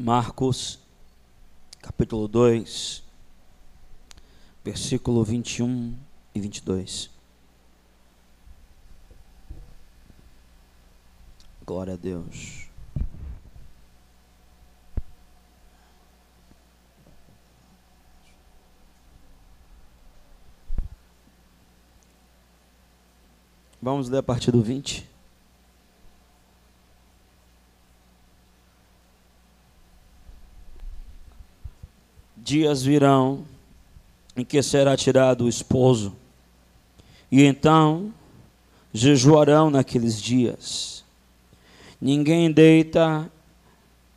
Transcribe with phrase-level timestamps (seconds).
[0.00, 0.78] Marcos,
[1.82, 3.02] capítulo 2,
[4.64, 5.94] versículo 21
[6.34, 7.10] e 22.
[11.66, 12.66] Glória a Deus.
[23.82, 25.19] Vamos ler a partir do 20.
[32.50, 33.44] Dias virão
[34.36, 36.16] em que será tirado o esposo,
[37.30, 38.12] e então
[38.92, 41.04] jejuarão naqueles dias.
[42.00, 43.30] Ninguém deita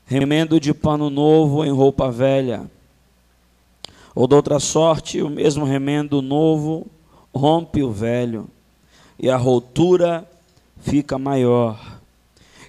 [0.07, 2.67] remendo de pano novo em roupa velha,
[4.15, 6.87] ou de outra sorte, o mesmo remendo novo
[7.31, 8.49] rompe o velho
[9.19, 10.27] e a rotura
[10.79, 11.99] fica maior.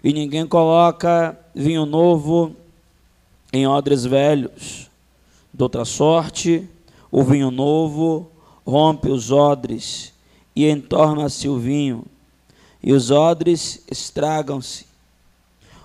[0.02, 2.54] E ninguém coloca vinho novo
[3.50, 4.92] em odres velhos.
[5.54, 6.68] De outra sorte,
[7.12, 8.28] o vinho novo
[8.66, 10.12] rompe os odres
[10.56, 12.04] e entorna-se o vinho,
[12.82, 14.84] e os odres estragam-se.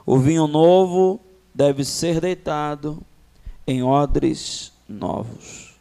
[0.04, 1.20] O vinho novo
[1.54, 3.00] deve ser deitado
[3.68, 5.76] em odres novos.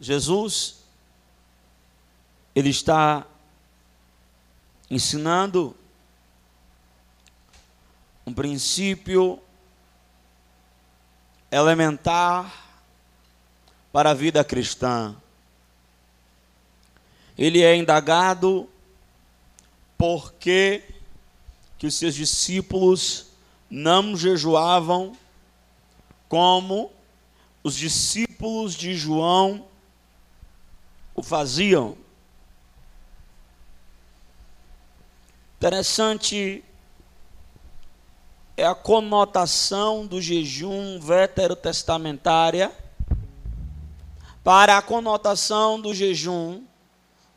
[0.00, 0.76] Jesus
[2.54, 3.26] ele está
[4.88, 5.74] ensinando
[8.24, 9.40] um princípio
[11.50, 12.68] elementar
[13.92, 15.16] para a vida cristã.
[17.36, 18.68] Ele é indagado
[19.96, 20.82] por que,
[21.82, 23.26] os seus discípulos
[23.70, 25.16] não jejuavam
[26.28, 26.92] como
[27.64, 29.66] os discípulos de João
[31.14, 31.96] o faziam.
[35.56, 36.64] Interessante
[38.60, 42.70] é a conotação do jejum veterotestamentária
[44.44, 46.62] para a conotação do jejum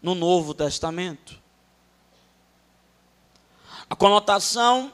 [0.02, 1.40] no Novo Testamento.
[3.90, 4.92] A conotação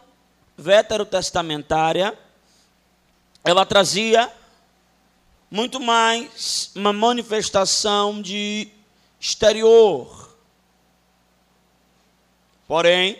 [0.57, 2.17] veterotestamentária
[3.43, 4.31] ela trazia
[5.49, 8.69] muito mais uma manifestação de
[9.19, 10.29] exterior
[12.69, 13.19] Porém,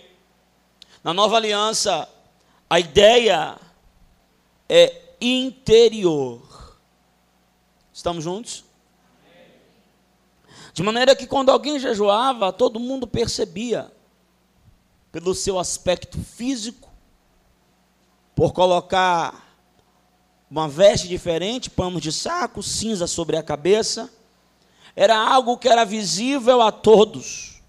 [1.04, 2.08] na nova aliança,
[2.70, 3.58] a ideia
[4.68, 6.78] é interior.
[7.92, 8.64] Estamos juntos?
[10.74, 13.92] De maneira que quando alguém jejuava, todo mundo percebia,
[15.12, 16.90] pelo seu aspecto físico,
[18.36, 19.50] por colocar
[20.50, 24.10] uma veste diferente, pano de saco, cinza sobre a cabeça,
[24.96, 27.62] era algo que era visível a todos.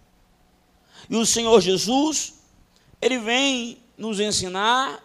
[1.09, 2.35] E o Senhor Jesus,
[3.01, 5.05] ele vem nos ensinar,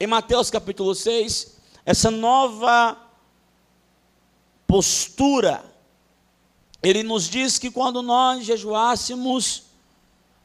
[0.00, 2.96] em Mateus capítulo 6, essa nova
[4.66, 5.62] postura.
[6.82, 9.64] Ele nos diz que quando nós jejuássemos,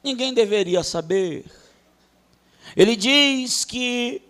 [0.04, 1.46] ninguém deveria saber.
[2.76, 4.22] Ele diz que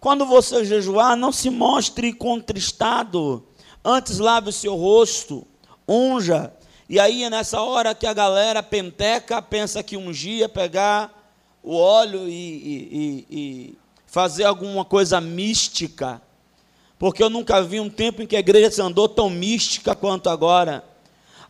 [0.00, 3.46] quando você jejuar, não se mostre contristado,
[3.84, 5.46] antes lave o seu rosto,
[5.86, 6.50] unja
[6.88, 11.17] e aí é nessa hora que a galera penteca, pensa que um dia pegar
[11.62, 16.20] o óleo e, e, e, fazer alguma coisa mística.
[16.98, 20.28] Porque eu nunca vi um tempo em que a igreja se andou tão mística quanto
[20.28, 20.84] agora.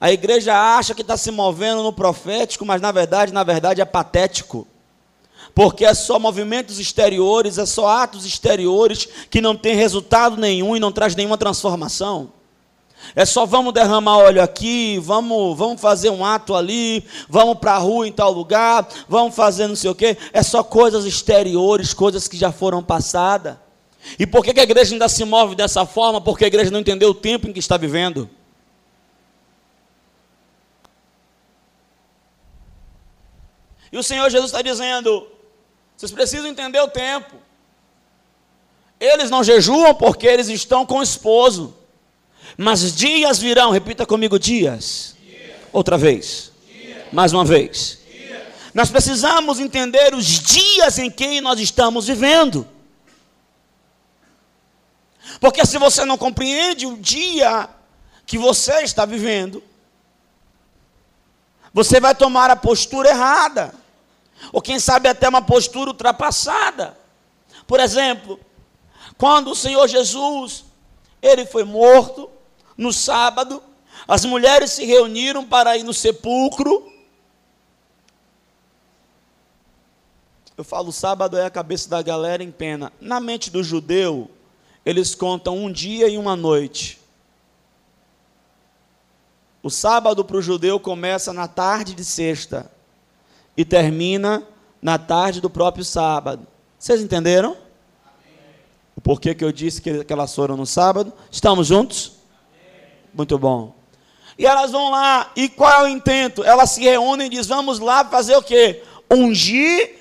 [0.01, 3.85] A igreja acha que está se movendo no profético, mas na verdade, na verdade é
[3.85, 4.67] patético.
[5.55, 10.81] Porque é só movimentos exteriores, é só atos exteriores que não tem resultado nenhum e
[10.81, 12.33] não traz nenhuma transformação.
[13.15, 17.79] É só vamos derramar óleo aqui, vamos, vamos fazer um ato ali, vamos para a
[17.79, 20.17] rua em tal lugar, vamos fazer não sei o quê.
[20.33, 23.57] É só coisas exteriores, coisas que já foram passadas.
[24.19, 26.21] E por que a igreja ainda se move dessa forma?
[26.21, 28.29] Porque a igreja não entendeu o tempo em que está vivendo.
[33.91, 35.27] E o Senhor Jesus está dizendo:
[35.97, 37.37] vocês precisam entender o tempo.
[39.01, 41.78] Eles não jejuam porque eles estão com o esposo.
[42.61, 45.17] Mas dias virão, repita comigo: dias.
[45.73, 46.51] Outra vez.
[47.13, 48.01] Mais uma vez.
[48.75, 52.67] Nós precisamos entender os dias em que nós estamos vivendo.
[55.41, 57.69] Porque se você não compreende o dia
[58.27, 59.63] que você está vivendo,
[61.73, 63.73] você vai tomar a postura errada.
[64.53, 66.99] Ou quem sabe até uma postura ultrapassada.
[67.69, 68.41] Por exemplo,
[69.17, 70.65] quando o Senhor Jesus,
[71.23, 72.31] ele foi morto,
[72.79, 73.61] no sábado,
[74.07, 76.91] as mulheres se reuniram para ir no sepulcro.
[80.57, 82.93] Eu falo sábado é a cabeça da galera em pena.
[83.01, 84.31] Na mente do judeu,
[84.87, 87.01] eles contam um dia e uma noite.
[89.61, 92.71] O sábado para o judeu começa na tarde de sexta
[93.57, 94.45] e termina
[94.81, 96.47] na tarde do próprio sábado.
[96.79, 97.57] Vocês entenderam?
[98.95, 101.13] O porquê que eu disse que elas foram no sábado?
[101.31, 102.18] Estamos juntos?
[103.13, 103.75] Muito bom.
[104.39, 106.45] E elas vão lá, e qual é o intento?
[106.45, 108.83] Elas se reúnem e dizem: vamos lá fazer o quê?
[109.11, 109.97] Ungir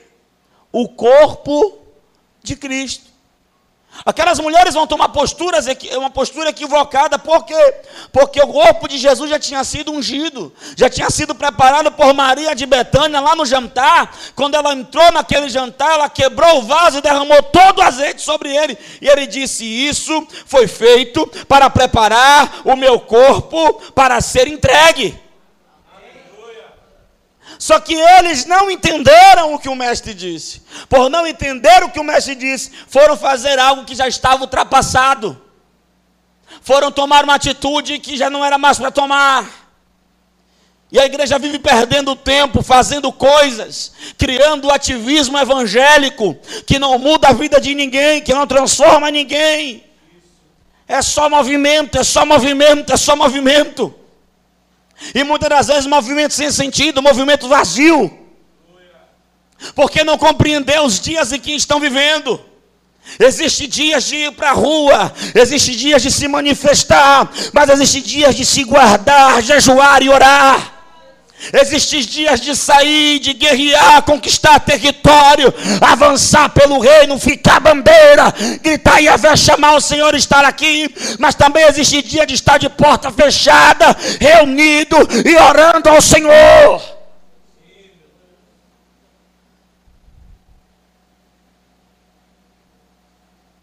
[0.72, 1.80] o corpo
[2.44, 3.17] de Cristo.
[4.06, 5.66] Aquelas mulheres vão tomar posturas,
[5.98, 7.76] uma postura equivocada, por quê?
[8.12, 12.56] Porque o corpo de Jesus já tinha sido ungido, já tinha sido preparado por Maria
[12.56, 14.16] de Betânia lá no jantar.
[14.36, 18.56] Quando ela entrou naquele jantar, ela quebrou o vaso e derramou todo o azeite sobre
[18.56, 18.78] ele.
[19.02, 25.27] E ele disse: Isso foi feito para preparar o meu corpo para ser entregue.
[27.60, 30.62] Só que eles não entenderam o que o mestre disse.
[30.88, 35.42] Por não entender o que o mestre disse, foram fazer algo que já estava ultrapassado.
[36.62, 39.68] Foram tomar uma atitude que já não era mais para tomar.
[40.90, 47.34] E a igreja vive perdendo tempo fazendo coisas, criando ativismo evangélico que não muda a
[47.34, 49.84] vida de ninguém, que não transforma ninguém.
[50.88, 53.94] É só movimento, é só movimento, é só movimento.
[55.14, 58.12] E muitas das vezes movimento sem sentido, movimento vazio.
[59.76, 62.40] Porque não compreendeu os dias em que estão vivendo.
[63.20, 68.36] Existem dias de ir para a rua, existem dias de se manifestar, mas existem dias
[68.36, 70.77] de se guardar, jejuar e orar.
[71.54, 79.08] Existem dias de sair, de guerrear, conquistar território, avançar pelo reino, ficar bandeira, gritar e
[79.08, 80.94] haver chamar o Senhor estar aqui.
[81.20, 86.98] Mas também existe dia de estar de porta fechada, reunido e orando ao Senhor.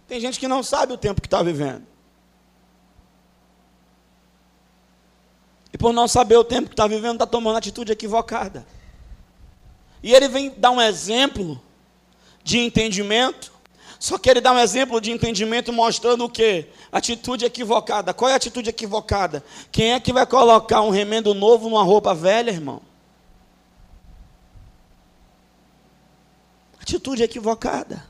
[0.06, 1.93] Tem gente que não sabe o tempo que está vivendo.
[5.74, 8.64] E por não saber o tempo que está vivendo, está tomando atitude equivocada.
[10.00, 11.60] E ele vem dar um exemplo
[12.44, 13.52] de entendimento.
[13.98, 16.68] Só que ele dá um exemplo de entendimento mostrando o que?
[16.92, 18.14] Atitude equivocada.
[18.14, 19.44] Qual é a atitude equivocada?
[19.72, 22.80] Quem é que vai colocar um remendo novo numa roupa velha, irmão?
[26.80, 28.06] Atitude equivocada.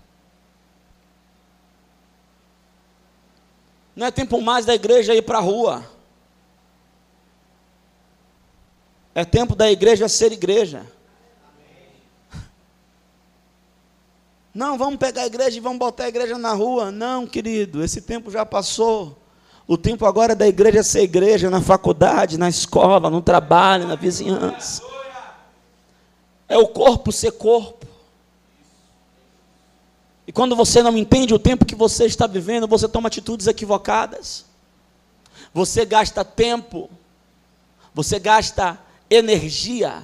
[3.96, 5.93] Não é tempo mais da igreja ir para a rua.
[9.14, 10.84] É tempo da igreja ser igreja.
[14.52, 16.90] Não, vamos pegar a igreja e vamos botar a igreja na rua.
[16.90, 19.18] Não, querido, esse tempo já passou.
[19.66, 23.96] O tempo agora é da igreja ser igreja, na faculdade, na escola, no trabalho, na
[23.96, 24.82] vizinhança.
[26.48, 27.86] É o corpo ser corpo.
[30.26, 34.44] E quando você não entende o tempo que você está vivendo, você toma atitudes equivocadas.
[35.52, 36.90] Você gasta tempo,
[37.94, 38.78] você gasta
[39.14, 40.02] energia,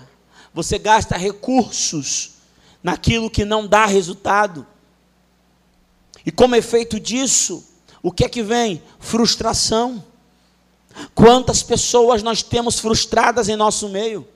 [0.52, 2.32] você gasta recursos
[2.82, 4.66] naquilo que não dá resultado.
[6.24, 7.64] E como efeito disso,
[8.02, 8.82] o que é que vem?
[8.98, 10.04] Frustração.
[11.14, 14.26] Quantas pessoas nós temos frustradas em nosso meio?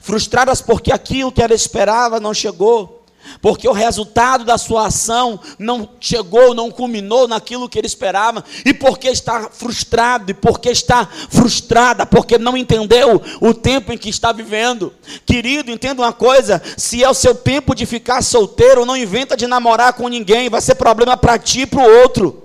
[0.00, 2.95] Frustradas porque aquilo que ela esperava não chegou,
[3.40, 8.72] porque o resultado da sua ação não chegou, não culminou naquilo que ele esperava, e
[8.72, 14.32] porque está frustrado, e porque está frustrada, porque não entendeu o tempo em que está
[14.32, 14.92] vivendo.
[15.24, 19.46] Querido, entenda uma coisa: se é o seu tempo de ficar solteiro, não inventa de
[19.46, 22.44] namorar com ninguém, vai ser problema para ti e para o outro.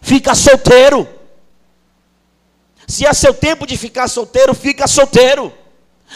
[0.00, 1.08] Fica solteiro.
[2.86, 5.52] Se é seu tempo de ficar solteiro, fica solteiro.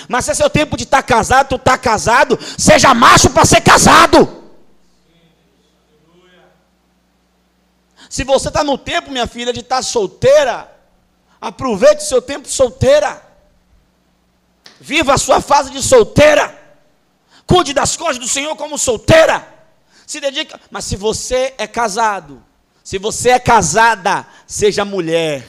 [0.06, 3.44] Mas se é seu tempo de estar tá casado, tu está casado, seja macho para
[3.44, 4.36] ser casado.
[8.08, 10.70] Se você está no tempo, minha filha, de estar tá solteira,
[11.40, 13.22] aproveite seu tempo solteira.
[14.80, 16.56] Viva a sua fase de solteira.
[17.46, 19.46] Cuide das coisas do Senhor como solteira.
[20.06, 20.60] Se dedica.
[20.70, 22.42] Mas se você é casado,
[22.82, 25.46] se você é casada, seja mulher.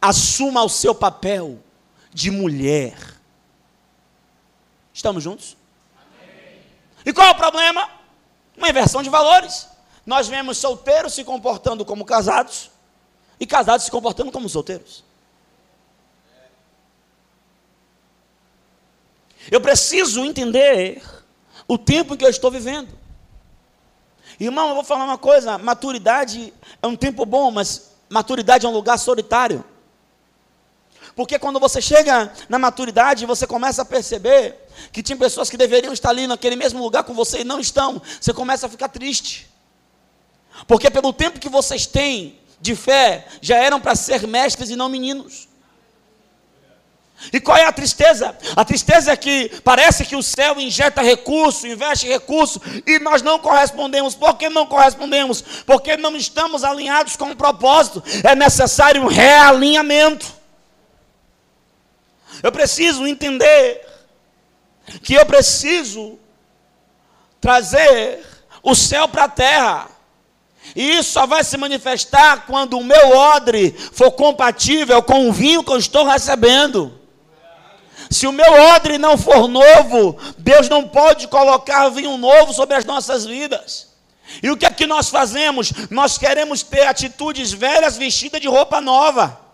[0.00, 1.60] Assuma o seu papel
[2.16, 2.96] de mulher.
[4.90, 5.54] Estamos juntos?
[5.94, 6.62] Amém.
[7.04, 7.90] E qual é o problema?
[8.56, 9.68] Uma inversão de valores.
[10.06, 12.70] Nós vemos solteiros se comportando como casados
[13.38, 15.04] e casados se comportando como solteiros.
[19.50, 21.02] Eu preciso entender
[21.68, 22.98] o tempo em que eu estou vivendo.
[24.40, 28.72] Irmão, eu vou falar uma coisa: maturidade é um tempo bom, mas maturidade é um
[28.72, 29.62] lugar solitário.
[31.16, 34.54] Porque quando você chega na maturidade, você começa a perceber
[34.92, 38.00] que tinha pessoas que deveriam estar ali naquele mesmo lugar com você e não estão.
[38.20, 39.48] Você começa a ficar triste.
[40.68, 44.90] Porque pelo tempo que vocês têm de fé, já eram para ser mestres e não
[44.90, 45.48] meninos.
[47.32, 48.36] E qual é a tristeza?
[48.54, 53.38] A tristeza é que parece que o céu injeta recurso, investe recurso, e nós não
[53.38, 54.14] correspondemos.
[54.14, 55.40] Por que não correspondemos?
[55.64, 58.02] Porque não estamos alinhados com o propósito.
[58.22, 60.35] É necessário um realinhamento.
[62.42, 63.86] Eu preciso entender
[65.02, 66.18] que eu preciso
[67.40, 68.24] trazer
[68.62, 69.88] o céu para a terra.
[70.74, 75.62] E isso só vai se manifestar quando o meu odre for compatível com o vinho
[75.62, 77.00] que eu estou recebendo.
[78.10, 82.84] Se o meu odre não for novo, Deus não pode colocar vinho novo sobre as
[82.84, 83.88] nossas vidas.
[84.42, 85.72] E o que é que nós fazemos?
[85.90, 89.45] Nós queremos ter atitudes velhas vestidas de roupa nova.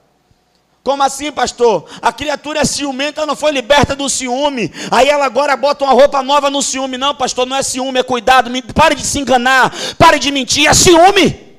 [0.83, 1.89] Como assim, pastor?
[2.01, 4.73] A criatura é ciumenta, não foi liberta do ciúme.
[4.91, 6.99] Aí ela agora bota uma roupa nova no ciúme.
[6.99, 8.51] Não, pastor, não é ciúme, é cuidado.
[8.75, 11.53] Pare de se enganar, pare de mentir, é ciúme.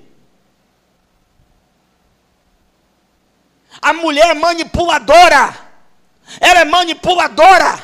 [3.82, 5.58] A mulher é manipuladora.
[6.40, 7.82] Ela é manipuladora.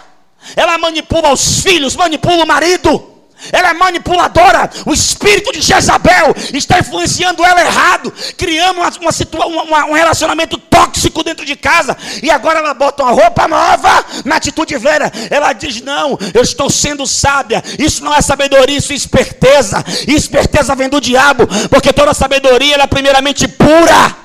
[0.56, 3.09] Ela manipula os filhos, manipula o marido.
[3.52, 4.70] Ela é manipuladora.
[4.86, 11.24] O espírito de Jezabel está influenciando ela errado, criando uma, uma, uma, um relacionamento tóxico
[11.24, 11.98] dentro de casa.
[12.22, 15.12] E agora ela bota uma roupa nova na atitude velha.
[15.30, 17.64] Ela diz: Não, eu estou sendo sábia.
[17.78, 19.84] Isso não é sabedoria, isso é esperteza.
[20.08, 24.16] E esperteza vem do diabo, porque toda sabedoria é primeiramente pura.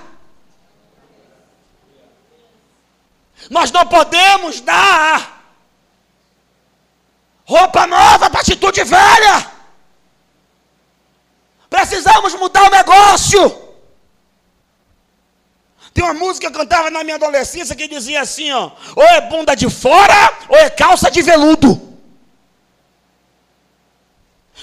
[3.50, 5.34] Nós não podemos dar
[7.45, 9.51] roupa nova para atitude velha.
[11.69, 13.65] Precisamos mudar o negócio.
[15.93, 19.21] Tem uma música que eu cantava na minha adolescência que dizia assim: ó, ou é
[19.23, 21.81] bunda de fora, ou é calça de veludo.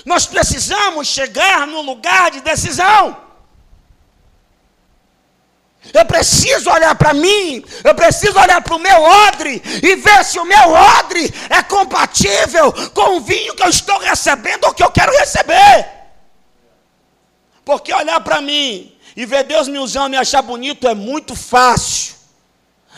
[0.05, 3.30] Nós precisamos chegar no lugar de decisão.
[5.93, 10.39] Eu preciso olhar para mim, eu preciso olhar para o meu odre e ver se
[10.39, 14.91] o meu odre é compatível com o vinho que eu estou recebendo ou que eu
[14.91, 15.89] quero receber.
[17.65, 22.15] Porque olhar para mim e ver Deus me usando e achar bonito é muito fácil.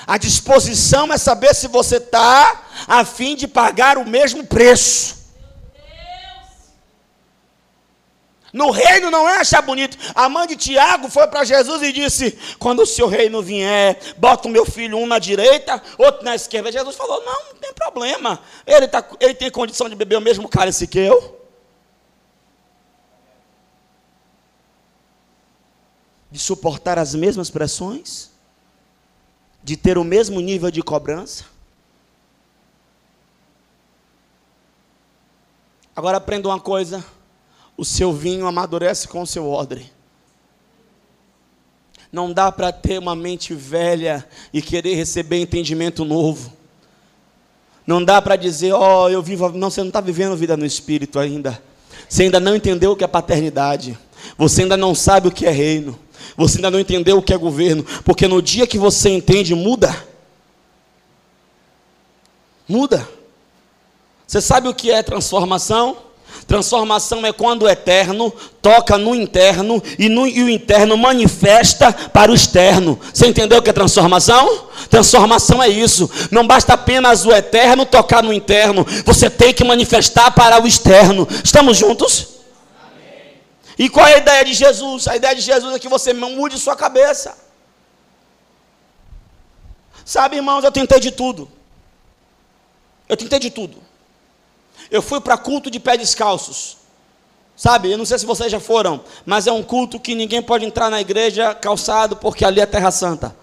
[0.05, 5.22] A disposição é saber se você está a fim de pagar o mesmo preço.
[8.53, 9.97] No reino não é achar bonito.
[10.13, 14.47] A mãe de Tiago foi para Jesus e disse: Quando o seu reino vier, bota
[14.47, 16.71] o meu filho um na direita, outro na esquerda.
[16.71, 18.39] Jesus falou: Não, não tem problema.
[18.67, 21.41] Ele, tá, ele tem condição de beber o mesmo cálice que eu.
[26.29, 28.29] De suportar as mesmas pressões,
[29.63, 31.45] de ter o mesmo nível de cobrança.
[35.95, 37.03] Agora aprenda uma coisa
[37.77, 39.91] o seu vinho amadurece com o seu odre.
[42.11, 46.53] Não dá para ter uma mente velha e querer receber entendimento novo.
[47.87, 49.49] Não dá para dizer, ó, oh, eu vivo.
[49.49, 51.61] Não, você não está vivendo vida no espírito ainda.
[52.07, 53.97] Você ainda não entendeu o que é paternidade.
[54.37, 55.99] Você ainda não sabe o que é reino.
[56.37, 57.83] Você ainda não entendeu o que é governo.
[58.05, 60.07] Porque no dia que você entende, muda.
[62.67, 63.07] Muda.
[64.25, 65.97] Você sabe o que é transformação?
[66.47, 72.31] Transformação é quando o eterno toca no interno e, no, e, o interno manifesta para
[72.31, 72.99] o externo.
[73.13, 74.67] Você entendeu o que é transformação?
[74.89, 76.09] Transformação é isso.
[76.31, 81.27] Não basta apenas o eterno tocar no interno, você tem que manifestar para o externo.
[81.43, 82.27] Estamos juntos?
[82.81, 83.41] Amém.
[83.77, 85.07] E qual é a ideia de Jesus?
[85.07, 87.37] A ideia de Jesus é que você mude sua cabeça.
[90.05, 91.49] Sabe, irmãos, eu tentei de tudo.
[93.07, 93.82] Eu tentei de tudo.
[94.89, 96.77] Eu fui para culto de pé descalços.
[97.55, 100.65] Sabe, eu não sei se vocês já foram, mas é um culto que ninguém pode
[100.65, 103.35] entrar na igreja calçado, porque ali é terra santa.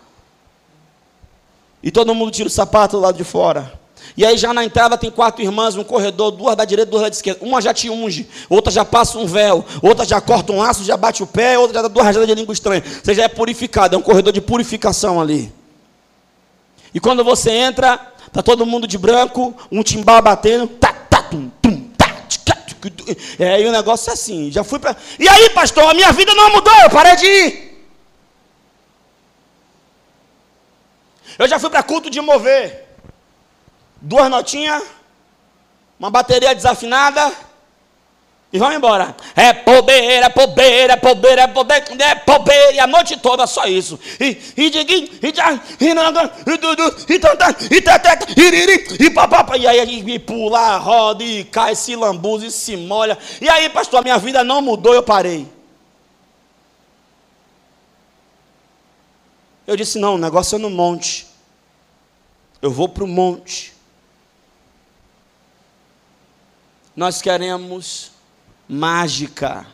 [1.83, 3.81] E todo mundo tira o sapato do lado de fora.
[4.17, 7.09] E aí já na entrada tem quatro irmãs, um corredor, duas da direita, duas da
[7.09, 7.45] esquerda.
[7.45, 10.97] Uma já te unge, outra já passa um véu, outra já corta um laço, já
[10.97, 12.83] bate o pé, outra já dá duas rajadas de língua estranha.
[13.03, 15.53] Você já é purificado, é um corredor de purificação ali.
[16.93, 17.99] E quando você entra,
[18.33, 20.90] tá todo mundo de branco, um timbal batendo, tá,
[21.31, 22.07] tum, tum, tá,
[23.39, 24.97] é, e o negócio é assim, já fui para.
[25.19, 27.71] E aí, pastor, a minha vida não mudou, eu parei de ir.
[31.39, 32.87] Eu já fui para culto de mover.
[34.01, 34.83] Duas notinhas,
[35.99, 37.33] uma bateria desafinada,
[38.53, 39.15] E vamos embora.
[39.37, 42.75] É é poder, é poder, é poder.
[42.75, 43.99] E a noite toda só isso.
[44.19, 48.97] E e diguim, e já, e nanga, e dudu, e tanta, e teteca, e iriri,
[48.99, 49.57] e papapá.
[49.57, 53.17] E aí gente pula, roda, e cai, se lambuza, e se molha.
[53.41, 55.47] E aí, pastor, a minha vida não mudou, eu parei.
[59.65, 61.29] Eu disse, não, o negócio é no monte.
[62.61, 63.73] Eu vou para o monte.
[66.97, 68.10] Nós queremos
[68.71, 69.67] mágica.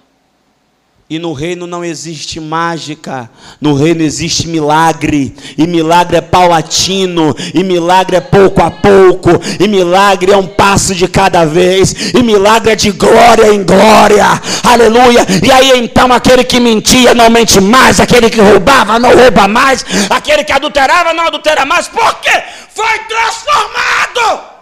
[1.08, 7.62] E no reino não existe mágica, no reino existe milagre, e milagre é paulatino, e
[7.62, 12.72] milagre é pouco a pouco, e milagre é um passo de cada vez, e milagre
[12.72, 14.26] é de glória em glória,
[14.64, 15.24] aleluia.
[15.44, 19.86] E aí então aquele que mentia não mente mais, aquele que roubava não rouba mais,
[20.10, 22.32] aquele que adulterava não adultera mais, porque
[22.74, 24.55] foi transformado.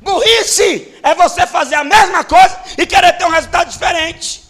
[0.00, 4.44] Burrice é você fazer a mesma coisa e querer ter um resultado diferente.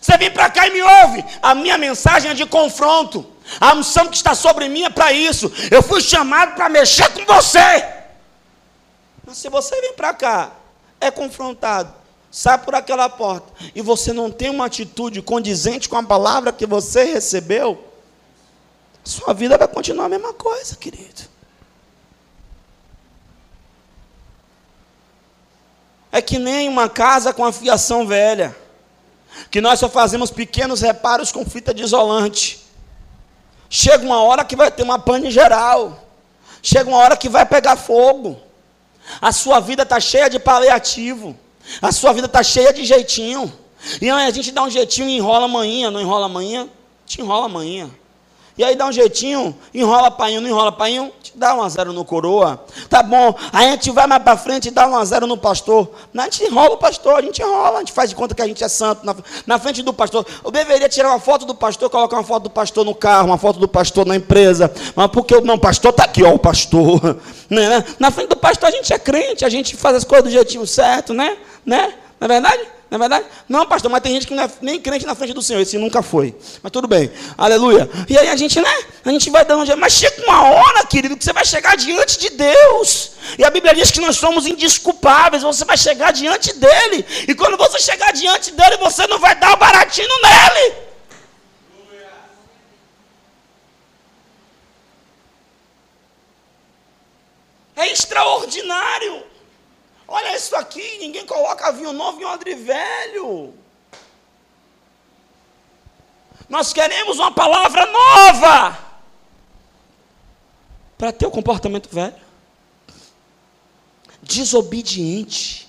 [0.00, 1.24] Você vem para cá e me ouve.
[1.42, 3.26] A minha mensagem é de confronto.
[3.60, 5.52] A unção que está sobre mim é para isso.
[5.70, 7.86] Eu fui chamado para mexer com você.
[9.24, 10.52] Mas se você vem para cá,
[11.00, 11.92] é confrontado,
[12.30, 16.64] sai por aquela porta e você não tem uma atitude condizente com a palavra que
[16.64, 17.92] você recebeu,
[19.04, 21.22] sua vida vai continuar a mesma coisa, querido.
[26.10, 28.56] É que nem uma casa com a fiação velha,
[29.50, 32.64] que nós só fazemos pequenos reparos com fita de isolante.
[33.68, 36.04] Chega uma hora que vai ter uma pane geral.
[36.62, 38.40] Chega uma hora que vai pegar fogo.
[39.20, 41.36] A sua vida está cheia de paliativo.
[41.82, 43.52] A sua vida está cheia de jeitinho.
[44.00, 46.68] E aí a gente dá um jeitinho e enrola amanhã, não enrola amanhã?
[47.04, 47.90] Te enrola amanhã.
[48.58, 51.92] E aí dá um jeitinho, enrola painho, não enrola painho, te dá um a zero
[51.92, 52.64] no coroa.
[52.88, 55.36] Tá bom, aí a gente vai mais para frente e dá um a zero no
[55.36, 55.90] pastor.
[56.10, 58.40] Não, a gente enrola o pastor, a gente enrola, a gente faz de conta que
[58.40, 59.14] a gente é santo na,
[59.46, 60.24] na frente do pastor.
[60.42, 63.36] Eu deveria tirar uma foto do pastor, colocar uma foto do pastor no carro, uma
[63.36, 64.72] foto do pastor na empresa.
[64.94, 67.16] Mas porque não, o pastor está aqui, ó, o pastor.
[67.48, 67.84] Né?
[68.00, 70.66] Na frente do pastor a gente é crente, a gente faz as coisas do jeitinho
[70.66, 71.36] certo, né?
[71.64, 71.94] né?
[72.18, 72.75] Não é verdade?
[72.88, 73.26] Não é verdade?
[73.48, 75.60] Não, pastor, mas tem gente que não é nem crente na frente do Senhor.
[75.60, 76.36] Esse nunca foi.
[76.62, 77.10] Mas tudo bem.
[77.36, 77.90] Aleluia.
[78.08, 78.84] E aí a gente, né?
[79.04, 79.76] A gente vai dando.
[79.76, 83.12] Mas chega uma hora, querido, que você vai chegar diante de Deus.
[83.36, 85.42] E a Bíblia diz que nós somos indisculpáveis.
[85.42, 87.04] Você vai chegar diante dele.
[87.26, 90.86] E quando você chegar diante dele, você não vai dar o baratinho nele.
[97.74, 99.35] É extraordinário.
[100.08, 103.54] Olha isso aqui, ninguém coloca vinho novo em odre velho.
[106.48, 108.78] Nós queremos uma palavra nova
[110.96, 112.24] para ter o comportamento velho.
[114.22, 115.68] Desobediente.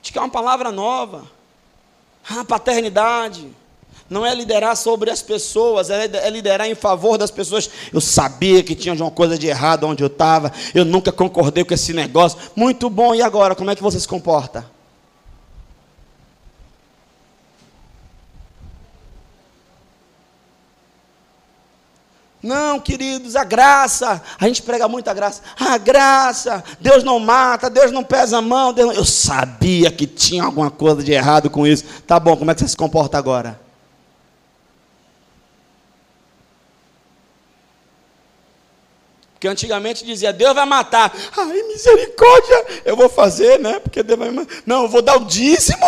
[0.00, 1.28] De que é uma palavra nova.
[2.28, 3.54] Ah, paternidade
[4.08, 7.68] não é liderar sobre as pessoas, é, é liderar em favor das pessoas.
[7.92, 11.74] Eu sabia que tinha uma coisa de errado onde eu estava, eu nunca concordei com
[11.74, 12.38] esse negócio.
[12.54, 13.54] Muito bom, e agora?
[13.54, 14.76] Como é que você se comporta?
[22.46, 25.42] Não, queridos, a graça, a gente prega muito a graça.
[25.58, 28.72] A graça, Deus não mata, Deus não pesa a mão.
[28.72, 28.92] Não...
[28.92, 31.84] Eu sabia que tinha alguma coisa de errado com isso.
[32.06, 33.65] Tá bom, como é que você se comporta agora?
[39.36, 41.14] Porque antigamente dizia, Deus vai matar.
[41.36, 43.78] Ai, misericórdia, eu vou fazer, né?
[43.78, 44.62] Porque Deus vai matar.
[44.64, 45.86] Não, eu vou dar o dízimo,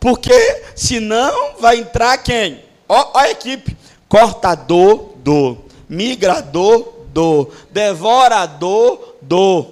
[0.00, 2.60] porque senão vai entrar quem?
[2.88, 3.76] Ó, ó a equipe.
[4.08, 5.58] Cortador do,
[5.88, 9.66] migrador do, devorador do,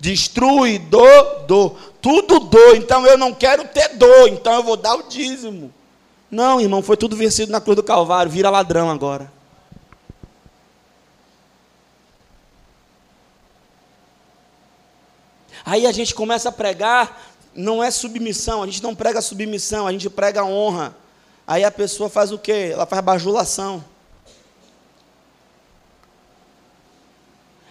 [0.00, 2.76] destruidor do, tudo do.
[2.76, 5.70] Então eu não quero ter dor, então eu vou dar o dízimo.
[6.30, 9.30] Não, irmão, foi tudo vencido na cruz do Calvário, vira ladrão agora.
[15.64, 17.22] Aí a gente começa a pregar,
[17.54, 20.94] não é submissão, a gente não prega submissão, a gente prega honra.
[21.46, 22.70] Aí a pessoa faz o quê?
[22.72, 23.84] Ela faz bajulação.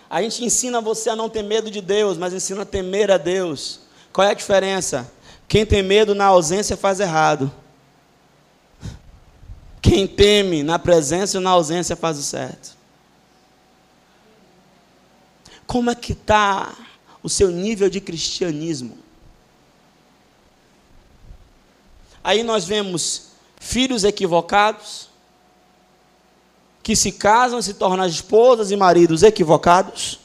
[0.10, 3.18] A gente ensina você a não ter medo de Deus, mas ensina a temer a
[3.18, 3.80] Deus.
[4.12, 5.12] Qual é a diferença?
[5.48, 7.52] Quem tem medo na ausência faz errado.
[9.82, 12.78] Quem teme na presença e na ausência faz o certo.
[15.66, 16.72] Como é que está
[17.24, 18.98] o seu nível de cristianismo.
[22.22, 25.10] Aí nós vemos filhos equivocados,
[26.84, 30.20] que se casam e se tornam esposas e maridos equivocados,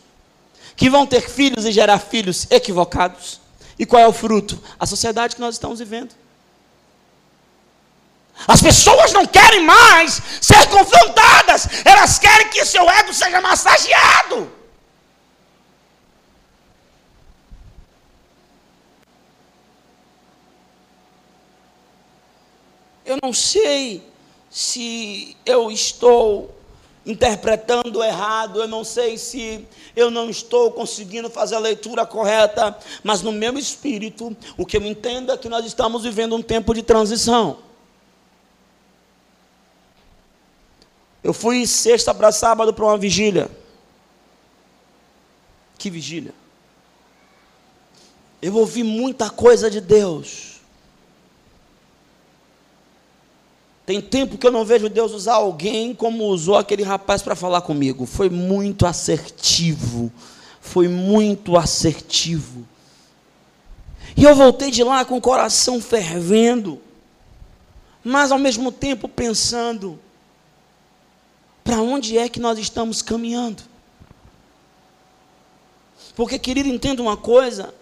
[0.77, 3.41] que vão ter filhos e gerar filhos equivocados.
[3.79, 4.61] E qual é o fruto?
[4.79, 6.15] A sociedade que nós estamos vivendo.
[8.47, 14.58] As pessoas não querem mais ser confrontadas, elas querem que seu ego seja massageado.
[23.09, 24.03] Eu não sei
[24.51, 26.55] se eu estou
[27.07, 29.67] interpretando errado, eu não sei se
[29.97, 34.83] eu não estou conseguindo fazer a leitura correta, mas no meu espírito, o que eu
[34.83, 37.61] entendo é que nós estamos vivendo um tempo de transição.
[41.25, 43.51] Eu fui sexta para sábado para uma vigília.
[45.79, 46.35] Que vigília?
[48.43, 50.58] Eu ouvi muita coisa de Deus.
[53.89, 57.63] Tem tempo que eu não vejo Deus usar alguém como usou aquele rapaz para falar
[57.63, 58.05] comigo.
[58.05, 60.13] Foi muito assertivo.
[60.61, 62.69] Foi muito assertivo.
[64.15, 66.79] E eu voltei de lá com o coração fervendo,
[68.05, 69.99] mas ao mesmo tempo pensando:
[71.65, 73.63] para onde é que nós estamos caminhando?
[76.15, 77.73] Porque, querido, entenda uma coisa: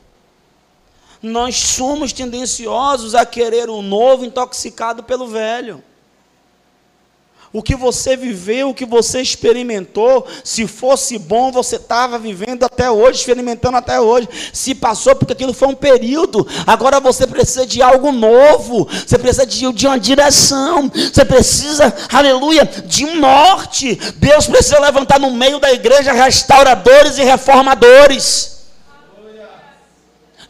[1.20, 5.82] nós somos tendenciosos a querer o novo intoxicado pelo velho
[7.56, 12.90] o que você viveu, o que você experimentou, se fosse bom, você estava vivendo até
[12.90, 14.28] hoje, experimentando até hoje.
[14.52, 19.46] Se passou, porque aquilo foi um período, agora você precisa de algo novo, você precisa
[19.46, 23.94] de, de uma direção, você precisa, aleluia, de um norte.
[24.16, 28.56] Deus precisa levantar no meio da igreja restauradores e reformadores.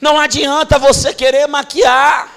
[0.01, 2.36] Não adianta você querer maquiar.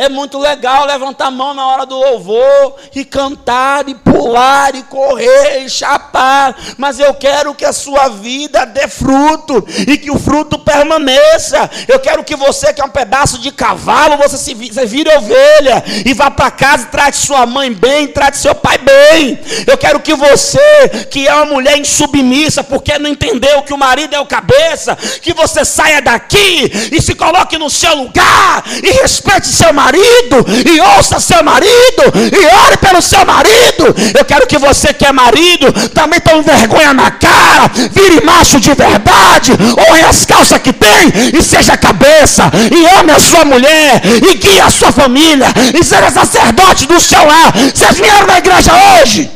[0.00, 4.82] É muito legal levantar a mão na hora do louvor e cantar e pular e
[4.84, 10.18] correr e chapar, mas eu quero que a sua vida dê fruto e que o
[10.18, 11.70] fruto permaneça.
[11.86, 15.84] Eu quero que você que é um pedaço de cavalo, você se você vire ovelha
[16.06, 19.38] e vá para casa e trate sua mãe bem, trate seu pai bem.
[19.66, 24.14] Eu quero que você que é uma mulher insubmissa porque não entendeu que o marido
[24.14, 29.48] é o cabeça, que você saia daqui e se coloque no seu lugar e respeite
[29.48, 33.94] seu marido marido e ouça seu marido e ore pelo seu marido.
[34.16, 38.72] Eu quero que você que é marido também tome vergonha na cara, vire macho de
[38.72, 44.34] verdade, honre as calças que tem e seja cabeça e ame a sua mulher e
[44.36, 45.48] guie a sua família
[45.78, 47.52] e seja sacerdote do seu lar.
[47.52, 49.30] Vocês vieram na igreja hoje?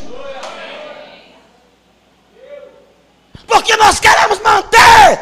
[3.47, 5.21] Porque nós queremos manter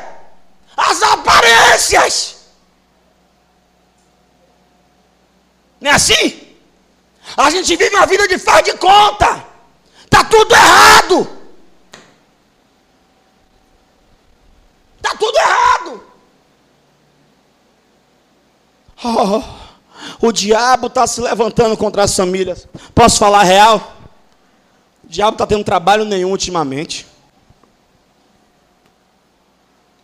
[0.77, 2.42] as aparências.
[5.83, 6.41] Não é assim?
[7.37, 9.45] A gente vive uma vida de faz de conta.
[10.09, 11.29] Tá tudo errado.
[15.03, 16.05] Tá tudo errado.
[19.05, 19.43] Oh,
[20.29, 22.69] o diabo está se levantando contra as famílias.
[22.95, 23.97] Posso falar real?
[25.03, 27.09] O diabo está tendo trabalho nenhum ultimamente.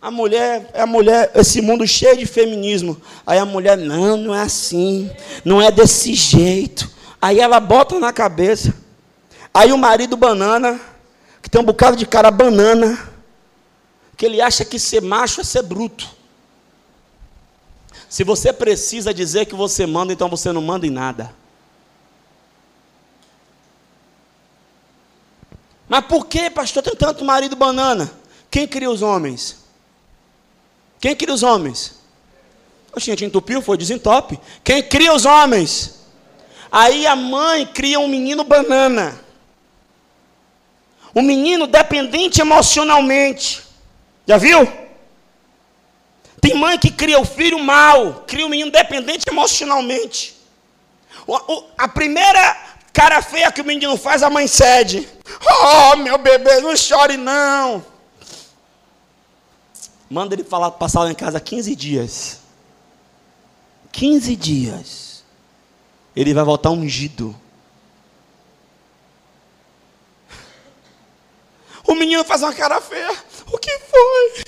[0.01, 2.99] A mulher, a mulher, esse mundo cheio de feminismo.
[3.27, 5.11] Aí a mulher, não, não é assim,
[5.43, 6.89] não é desse jeito.
[7.21, 8.73] Aí ela bota na cabeça.
[9.53, 10.79] Aí o marido banana,
[11.41, 12.97] que tem um bocado de cara banana,
[14.15, 16.07] que ele acha que ser macho é ser bruto.
[18.07, 21.33] Se você precisa dizer que você manda, então você não manda em nada.
[25.87, 28.09] Mas por que, pastor, tem tanto marido banana?
[28.49, 29.68] Quem cria os homens?
[30.99, 31.99] Quem cria os homens?
[32.93, 34.39] A gente entupiu, foi desentope.
[34.63, 35.99] Quem cria os homens?
[36.71, 39.19] Aí a mãe cria um menino banana.
[41.15, 43.63] Um menino dependente emocionalmente.
[44.27, 44.67] Já viu?
[46.41, 50.37] Tem mãe que cria o filho mal, cria o menino dependente emocionalmente.
[51.77, 52.57] A primeira
[52.93, 55.07] cara feia que o menino faz, a mãe cede.
[55.63, 57.85] Oh, meu bebê, não chore não.
[60.09, 62.39] Manda ele falar, passar lá em casa 15 dias.
[63.91, 65.23] 15 dias.
[66.15, 67.35] Ele vai voltar ungido.
[71.87, 73.11] O menino faz uma cara feia.
[73.51, 74.43] O que foi?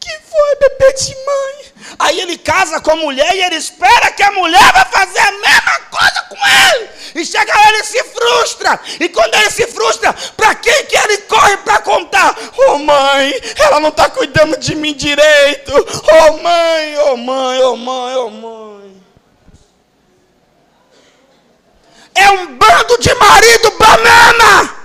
[0.00, 1.72] que foi, bebê de mãe?
[1.98, 5.32] Aí ele casa com a mulher e ele espera que a mulher vai fazer a
[5.32, 6.88] mesma coisa com ele.
[7.16, 8.80] E chega ele se frustra.
[9.00, 12.36] E quando ele se frustra, para quem que ele corre para contar?
[12.56, 15.72] Oh mãe, ela não está cuidando de mim direito.
[15.74, 19.02] Oh mãe, oh mãe, oh mãe, oh mãe.
[22.14, 24.76] É um bando de marido banana.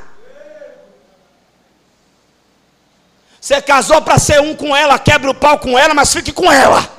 [3.40, 6.52] Você casou para ser um com ela, quebra o pau com ela, mas fique com
[6.52, 6.95] ela.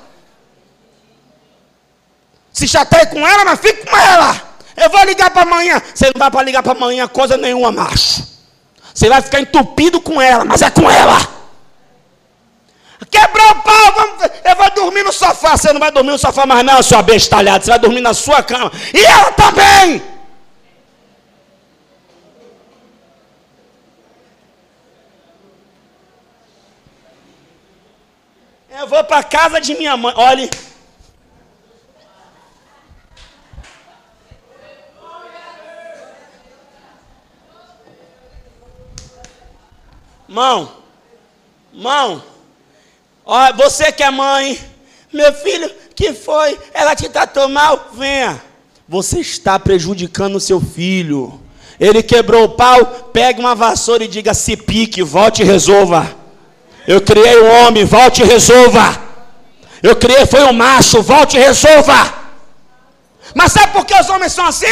[2.56, 4.34] Se chateie com ela, mas fique com ela.
[4.74, 5.82] Eu vou ligar para amanhã.
[5.94, 8.26] Você não vai para ligar para amanhã coisa nenhuma, macho.
[8.94, 11.18] Você vai ficar entupido com ela, mas é com ela.
[13.10, 15.54] Quebrou o pau, vamos, eu vou dormir no sofá.
[15.54, 17.62] Você não vai dormir no sofá mais não, sua bestalhada.
[17.62, 18.72] Você vai dormir na sua cama.
[18.94, 20.02] E ela também.
[28.80, 30.14] Eu vou para casa de minha mãe.
[30.16, 30.48] Olhe.
[40.28, 40.72] Mão,
[41.72, 42.22] mão,
[43.24, 44.58] ó, você que é mãe,
[45.12, 46.58] meu filho, que foi?
[46.74, 47.90] Ela te tratou mal?
[47.92, 48.42] Venha.
[48.88, 51.40] Você está prejudicando o seu filho.
[51.78, 56.14] Ele quebrou o pau, pegue uma vassoura e diga: se pique, volte e resolva.
[56.86, 59.00] Eu criei um homem, volte e resolva.
[59.82, 62.14] Eu criei, foi um macho, volte e resolva.
[63.34, 64.66] Mas sabe por que os homens são assim?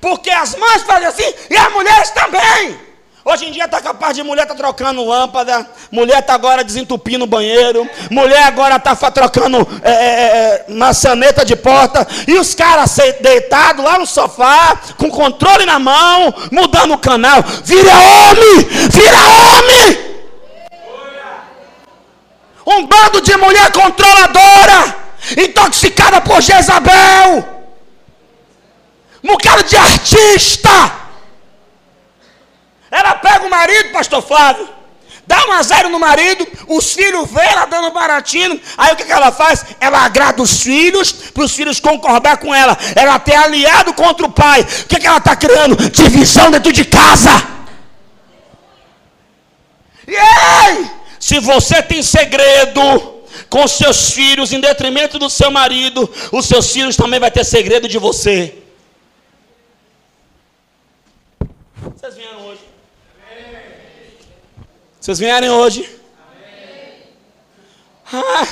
[0.00, 2.78] Porque as mães fazem assim e as mulheres também.
[3.24, 7.26] Hoje em dia está capaz de mulher tá trocando lâmpada, mulher está agora desentupindo o
[7.26, 13.84] banheiro, mulher agora está trocando é, é, é, maçaneta de porta, e os caras deitados
[13.84, 17.44] lá no sofá, com controle na mão, mudando o canal.
[17.64, 18.66] Vira homem!
[18.90, 20.12] Vira homem!
[22.66, 24.96] Um bando de mulher controladora,
[25.38, 27.44] intoxicada por Jezabel,
[29.22, 31.01] um bocado de artista
[32.92, 34.68] ela pega o marido, pastor Flávio,
[35.26, 39.12] dá um azar no marido, os filhos vê ela dando baratinho, aí o que, que
[39.12, 39.64] ela faz?
[39.80, 44.30] Ela agrada os filhos, para os filhos concordar com ela, ela tem aliado contra o
[44.30, 45.74] pai, o que, que ela está criando?
[45.90, 47.30] Divisão dentro de casa.
[50.06, 52.82] E aí, se você tem segredo
[53.48, 57.88] com seus filhos em detrimento do seu marido, os seus filhos também vai ter segredo
[57.88, 58.58] de você.
[61.80, 62.71] Vocês vieram hoje.
[65.02, 66.00] Vocês vierem hoje?
[68.12, 68.46] Ah,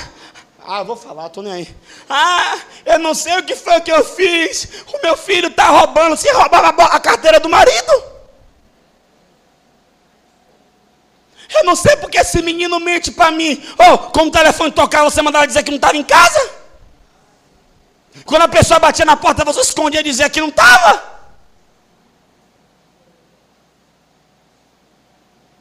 [0.59, 1.75] ah, vou falar, estou nem aí.
[2.09, 4.83] Ah, eu não sei o que foi que eu fiz.
[4.93, 6.17] O meu filho está roubando.
[6.17, 8.03] Se roubava a carteira do marido.
[11.55, 13.63] Eu não sei porque esse menino mente para mim.
[13.87, 16.51] Ou, oh, o telefone tocava, você mandava dizer que não estava em casa?
[18.25, 21.01] Quando a pessoa batia na porta, você escondia e dizia que não estava.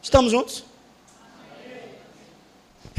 [0.02, 0.69] Estamos juntos?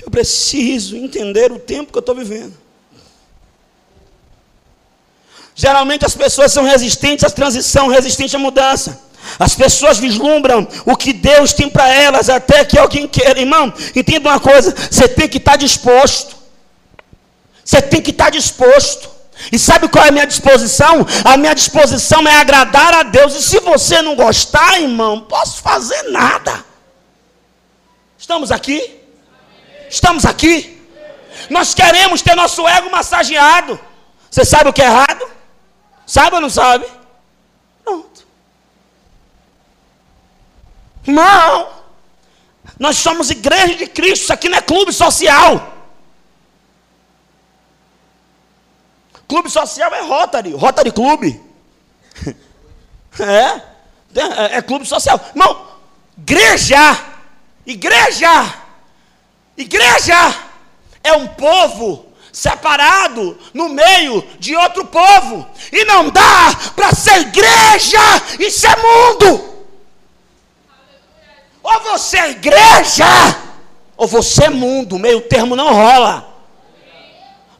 [0.02, 2.54] Eu preciso entender o tempo que eu estou vivendo.
[5.56, 9.00] Geralmente as pessoas são resistentes à transição, resistentes à mudança.
[9.38, 13.40] As pessoas vislumbram o que Deus tem para elas até que alguém queira.
[13.40, 16.36] Irmão, entenda uma coisa: você tem que estar tá disposto.
[17.64, 19.10] Você tem que estar tá disposto.
[19.52, 21.06] E sabe qual é a minha disposição?
[21.24, 23.36] A minha disposição é agradar a Deus.
[23.36, 26.66] E se você não gostar, irmão, posso fazer nada.
[28.18, 29.01] Estamos aqui?
[29.92, 30.82] Estamos aqui.
[31.50, 33.78] Nós queremos ter nosso ego massageado.
[34.30, 35.30] Você sabe o que é errado?
[36.08, 36.86] Sabe ou não sabe?
[37.84, 38.26] Pronto.
[41.06, 41.68] Não.
[42.80, 44.24] Nós somos igreja de Cristo.
[44.24, 45.74] Isso aqui não é clube social.
[49.28, 51.42] Clube social é Rotary, Rotary Clube.
[53.20, 53.62] É,
[54.16, 55.20] é, é clube social.
[55.36, 55.68] Irmão,
[56.18, 56.80] igreja,
[57.66, 58.61] igreja
[59.58, 60.36] Igreja
[61.04, 65.48] é um povo separado no meio de outro povo.
[65.72, 68.00] E não dá para ser igreja
[68.40, 69.52] e ser mundo.
[71.64, 73.06] Ou você é igreja,
[73.96, 74.98] ou você é mundo.
[74.98, 76.28] Meio termo não rola.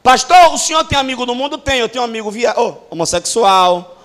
[0.02, 1.56] Pastor, o senhor tem amigo no mundo?
[1.58, 1.78] Tem.
[1.78, 4.01] Eu tenho um amigo via, oh, homossexual,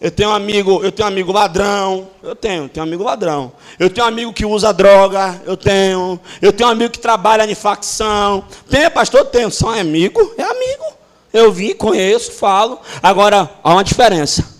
[0.00, 3.52] eu tenho um amigo, eu tenho um amigo ladrão, eu tenho, tenho um amigo ladrão.
[3.80, 6.20] Eu tenho um amigo que usa droga, eu tenho.
[6.40, 8.44] Eu tenho um amigo que trabalha em facção.
[8.70, 9.50] Tem, pastor, tenho.
[9.50, 10.84] São amigo, é amigo.
[11.32, 12.80] Eu vi, conheço, falo.
[13.02, 14.56] Agora há uma diferença.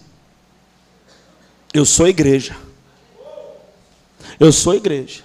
[1.72, 2.56] Eu sou igreja.
[4.40, 5.22] Eu sou igreja.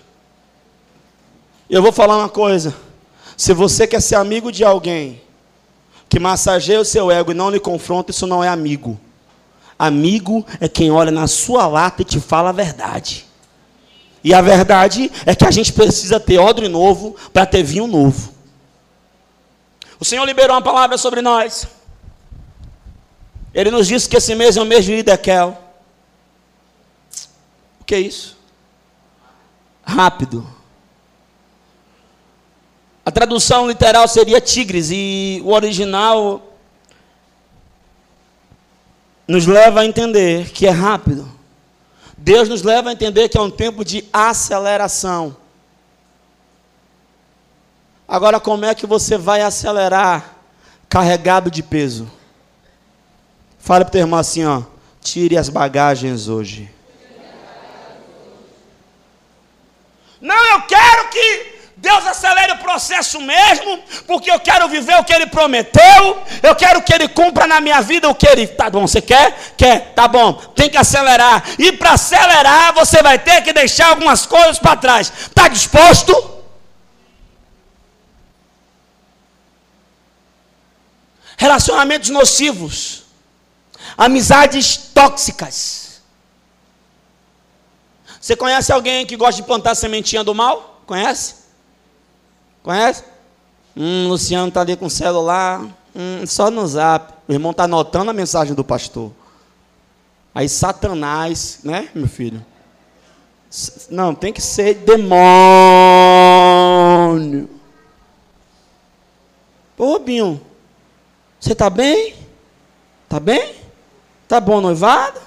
[1.67, 2.75] Eu vou falar uma coisa.
[3.35, 5.21] Se você quer ser amigo de alguém
[6.07, 8.99] que massageia o seu ego e não lhe confronta, isso não é amigo.
[9.85, 13.25] Amigo é quem olha na sua lata e te fala a verdade.
[14.23, 18.33] E a verdade é que a gente precisa ter odre novo para ter vinho novo.
[19.99, 21.67] O Senhor liberou uma palavra sobre nós.
[23.53, 25.61] Ele nos disse que esse mês é o mês de Idekel.
[27.81, 28.37] O que é isso?
[29.83, 30.47] Rápido.
[33.11, 36.52] tradução literal seria tigres, e o original
[39.27, 41.29] nos leva a entender que é rápido.
[42.17, 45.35] Deus nos leva a entender que é um tempo de aceleração.
[48.07, 50.35] Agora, como é que você vai acelerar
[50.87, 52.09] carregado de peso?
[53.59, 54.63] Fala para o teu irmão assim, ó.
[55.01, 56.69] Tire as bagagens hoje.
[60.21, 61.52] Não, eu quero que
[61.83, 66.81] Deus acelere o processo mesmo, porque eu quero viver o que Ele prometeu, eu quero
[66.81, 68.47] que Ele cumpra na minha vida o que Ele.
[68.47, 69.37] Tá bom, você quer?
[69.57, 71.43] Quer, tá bom, tem que acelerar.
[71.59, 75.11] E para acelerar, você vai ter que deixar algumas coisas para trás.
[75.27, 76.13] Está disposto?
[81.35, 83.03] Relacionamentos nocivos,
[83.97, 86.01] amizades tóxicas.
[88.21, 90.81] Você conhece alguém que gosta de plantar sementinha do mal?
[90.85, 91.42] Conhece?
[92.63, 93.03] Conhece?
[93.75, 95.61] Hum, Luciano está ali com o celular,
[95.93, 97.13] hum, só no zap.
[97.27, 99.11] O irmão está anotando a mensagem do pastor.
[100.33, 102.43] Aí Satanás, né, meu filho?
[103.89, 105.09] Não, tem que ser demônio.
[109.77, 110.41] Ô, Binho,
[111.39, 112.15] você está bem?
[113.03, 113.53] Está bem?
[114.23, 115.19] Está bom noivado?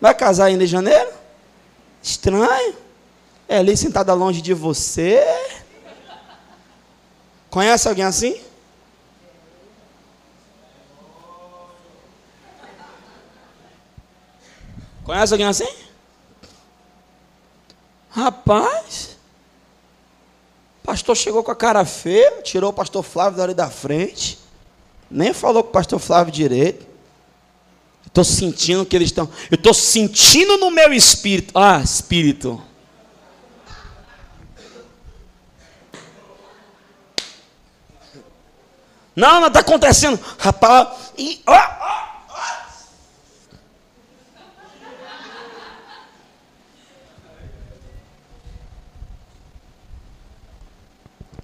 [0.00, 1.10] Vai casar ainda em janeiro?
[2.02, 2.74] Estranho.
[3.48, 5.24] É ali sentada longe de você.
[7.56, 8.38] Conhece alguém assim?
[15.02, 15.66] Conhece alguém assim?
[18.10, 19.16] Rapaz,
[20.82, 24.38] o pastor chegou com a cara feia, tirou o pastor Flávio dali da frente,
[25.10, 26.86] nem falou com o pastor Flávio direito.
[28.06, 29.30] Estou sentindo que eles estão.
[29.50, 31.58] Eu estou sentindo no meu espírito.
[31.58, 32.62] Ah, espírito.
[39.16, 40.20] Não, não está acontecendo.
[40.38, 42.56] Rapaz, e, ó, ó, ó.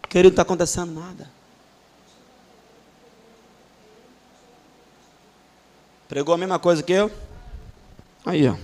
[0.06, 1.30] Querido, não está acontecendo nada.
[6.06, 7.10] Pregou a mesma coisa que eu?
[8.26, 8.54] Aí, ó.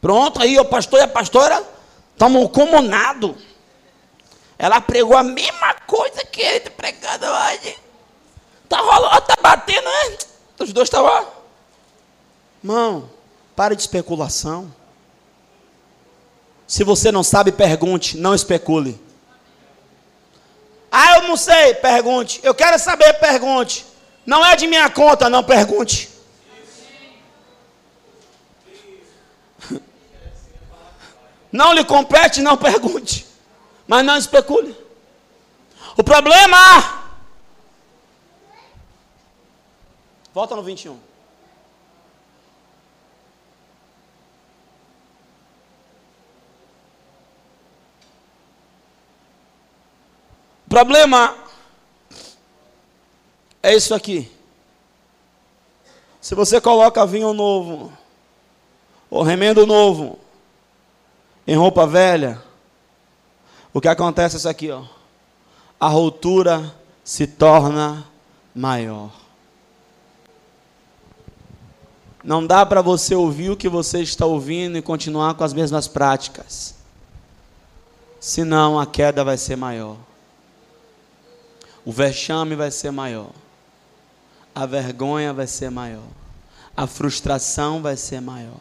[0.00, 1.62] Pronto, aí o pastor e a pastora
[2.12, 3.36] estão comunados.
[4.58, 7.87] Ela pregou a mesma coisa que ele está pregando hoje.
[8.68, 10.18] Tá rolando, tá batendo, né?
[10.58, 11.24] Os dois estavam.
[11.24, 11.32] Tá
[12.62, 13.08] Mão,
[13.56, 14.72] para de especulação.
[16.66, 19.00] Se você não sabe, pergunte, não especule.
[20.92, 22.40] Ah, eu não sei, pergunte.
[22.42, 23.86] Eu quero saber, pergunte.
[24.26, 26.10] Não é de minha conta, não pergunte.
[31.50, 33.26] Não lhe compete, não pergunte.
[33.86, 34.76] Mas não especule.
[35.96, 37.07] O problema
[40.38, 40.92] Volta no 21.
[40.92, 41.00] O
[50.68, 51.36] problema
[53.60, 54.30] é isso aqui.
[56.20, 57.92] Se você coloca vinho novo,
[59.10, 60.20] ou remendo novo,
[61.48, 62.40] em roupa velha,
[63.74, 64.84] o que acontece é isso aqui, ó.
[65.80, 66.72] A rotura
[67.02, 68.06] se torna
[68.54, 69.10] maior.
[72.28, 75.88] Não dá para você ouvir o que você está ouvindo e continuar com as mesmas
[75.88, 76.74] práticas.
[78.20, 79.96] Senão a queda vai ser maior.
[81.86, 83.30] O vexame vai ser maior.
[84.54, 86.04] A vergonha vai ser maior.
[86.76, 88.60] A frustração vai ser maior.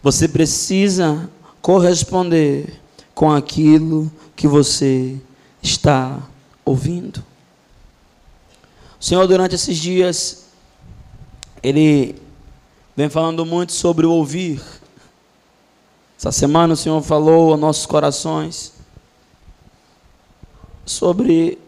[0.00, 1.28] Você precisa
[1.60, 2.80] corresponder
[3.16, 5.20] com aquilo que você
[5.60, 6.22] está
[6.64, 7.24] ouvindo.
[9.00, 10.45] O Senhor, durante esses dias,
[11.66, 12.14] ele
[12.94, 14.62] vem falando muito sobre o ouvir.
[16.16, 18.72] Essa semana o Senhor falou aos nossos corações
[20.84, 21.58] sobre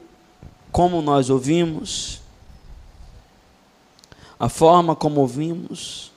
[0.71, 2.21] como nós ouvimos,
[4.39, 6.13] a forma como ouvimos.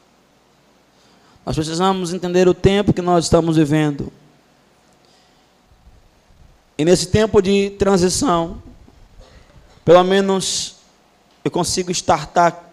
[1.44, 4.14] Nós precisamos entender o tempo que nós estamos vivendo.
[6.78, 8.62] E nesse tempo de transição,
[9.84, 10.76] pelo menos
[11.44, 12.71] eu consigo startar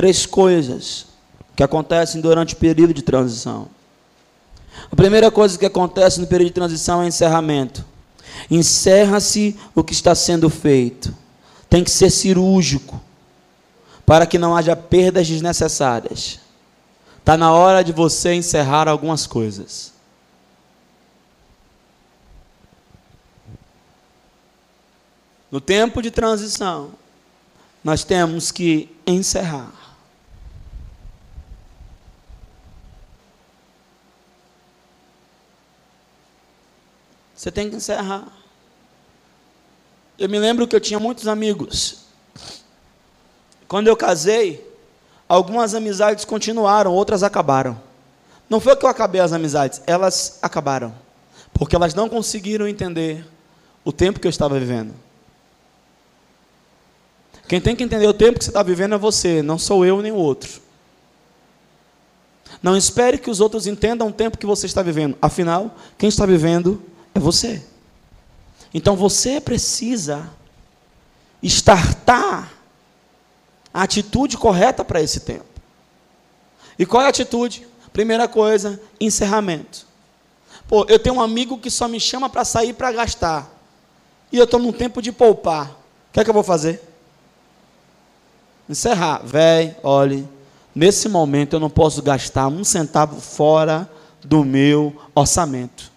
[0.00, 1.08] três coisas
[1.54, 3.68] que acontecem durante o período de transição.
[4.90, 7.84] A primeira coisa que acontece no período de transição é encerramento.
[8.50, 11.14] Encerra-se o que está sendo feito.
[11.68, 12.98] Tem que ser cirúrgico
[14.06, 16.40] para que não haja perdas desnecessárias.
[17.18, 19.92] Está na hora de você encerrar algumas coisas.
[25.50, 26.92] No tempo de transição,
[27.84, 29.79] nós temos que encerrar.
[37.40, 38.28] Você tem que encerrar.
[40.18, 42.00] Eu me lembro que eu tinha muitos amigos.
[43.66, 44.70] Quando eu casei,
[45.26, 47.80] algumas amizades continuaram, outras acabaram.
[48.46, 50.94] Não foi que eu acabei as amizades, elas acabaram.
[51.54, 53.26] Porque elas não conseguiram entender
[53.86, 54.92] o tempo que eu estava vivendo.
[57.48, 60.02] Quem tem que entender o tempo que você está vivendo é você, não sou eu
[60.02, 60.60] nem o outro.
[62.62, 65.16] Não espere que os outros entendam o tempo que você está vivendo.
[65.22, 67.62] Afinal, quem está vivendo é você.
[68.72, 70.30] Então você precisa
[71.42, 72.52] estartar
[73.72, 75.44] a atitude correta para esse tempo.
[76.78, 77.66] E qual é a atitude?
[77.92, 79.86] Primeira coisa, encerramento.
[80.68, 83.50] Pô, eu tenho um amigo que só me chama para sair para gastar.
[84.30, 85.70] E eu estou num tempo de poupar.
[85.70, 86.80] O que é que eu vou fazer?
[88.68, 89.22] Encerrar.
[89.24, 90.28] Véi, olhe,
[90.74, 93.90] nesse momento eu não posso gastar um centavo fora
[94.24, 95.89] do meu orçamento.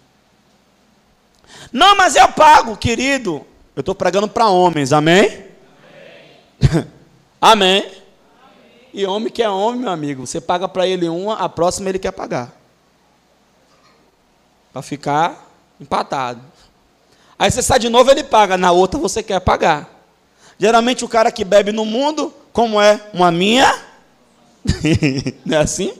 [1.74, 3.44] Não, mas eu pago, querido.
[3.74, 5.44] Eu estou pregando para homens, amém?
[6.62, 6.86] Amém.
[7.42, 7.92] amém.
[8.92, 11.98] E homem que é homem, meu amigo, você paga para ele uma, a próxima ele
[11.98, 12.52] quer pagar.
[14.72, 15.50] Para ficar
[15.80, 16.40] empatado.
[17.36, 19.90] Aí você sai de novo, ele paga, na outra você quer pagar.
[20.56, 23.04] Geralmente o cara que bebe no mundo, como é?
[23.12, 23.82] Uma minha?
[25.44, 25.92] não é assim?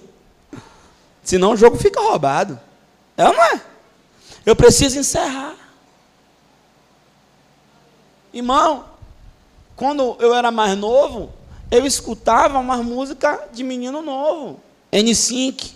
[1.24, 2.60] Senão o jogo fica roubado.
[3.16, 3.60] É ou não é?
[4.46, 5.63] Eu preciso encerrar.
[8.34, 8.84] Irmão,
[9.76, 11.32] quando eu era mais novo,
[11.70, 14.60] eu escutava uma música de menino novo.
[14.92, 15.70] N5.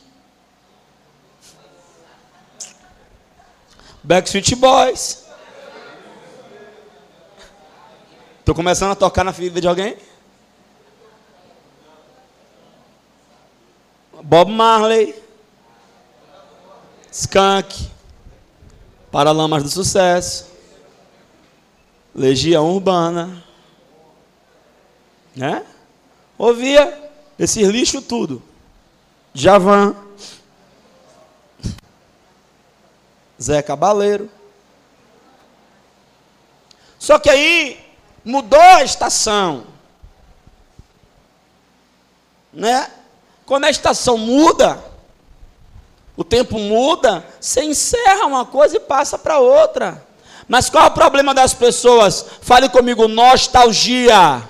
[4.03, 5.25] Backstreet Boys.
[8.41, 9.97] Estou começando a tocar na ferida de alguém?
[14.21, 15.15] Bob Marley.
[17.13, 17.89] Skunk.
[19.13, 20.58] Paralamas do Sucesso.
[22.19, 23.45] Legião Urbana.
[25.37, 25.65] Né?
[26.37, 28.43] Ouvia esses lixo tudo.
[29.33, 29.95] Javan.
[33.41, 34.29] Zé Cabaleiro.
[36.99, 37.81] Só que aí
[38.25, 39.65] mudou a estação.
[42.53, 42.91] Né?
[43.47, 44.83] Quando a estação muda,
[46.17, 50.08] o tempo muda, você encerra uma coisa e passa para outra.
[50.49, 52.25] Mas qual é o problema das pessoas?
[52.41, 54.43] Fale comigo, nostalgia.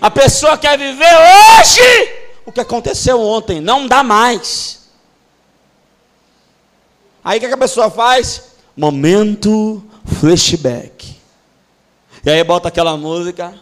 [0.00, 4.88] A pessoa quer viver hoje o que aconteceu ontem, não dá mais.
[7.22, 8.42] Aí o que a pessoa faz?
[8.76, 9.82] Momento
[10.18, 11.16] flashback.
[12.24, 13.54] E aí bota aquela música.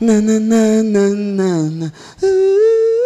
[0.00, 1.86] Na, na, na, na, na, na.
[2.22, 3.03] Uh,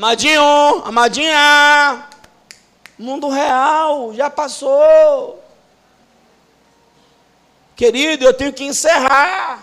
[0.00, 2.08] Amadinho, amadinha,
[2.98, 5.44] mundo real já passou.
[7.76, 9.62] Querido, eu tenho que encerrar.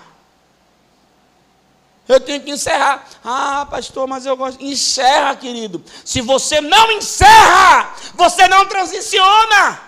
[2.08, 3.04] Eu tenho que encerrar.
[3.26, 4.64] Ah, pastor, mas eu gosto.
[4.64, 5.84] Encerra, querido.
[6.06, 9.82] Se você não encerra, você não transiciona.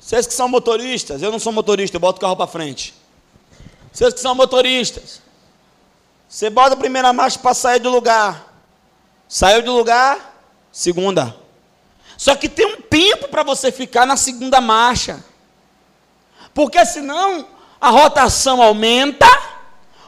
[0.00, 2.92] Vocês que são motoristas, eu não sou motorista, eu boto o carro para frente.
[3.92, 5.22] Vocês que são motoristas,
[6.30, 8.54] você bota a primeira marcha para sair do lugar.
[9.28, 11.36] Saiu do lugar, segunda.
[12.16, 15.24] Só que tem um tempo para você ficar na segunda marcha.
[16.54, 17.46] Porque senão
[17.80, 19.26] a rotação aumenta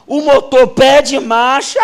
[0.07, 1.81] o motor pede marcha,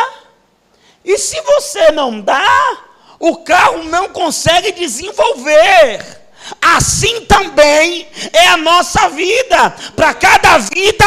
[1.03, 2.77] e se você não dá,
[3.19, 6.18] o carro não consegue desenvolver.
[6.61, 9.75] Assim também é a nossa vida.
[9.95, 11.05] Para cada vida,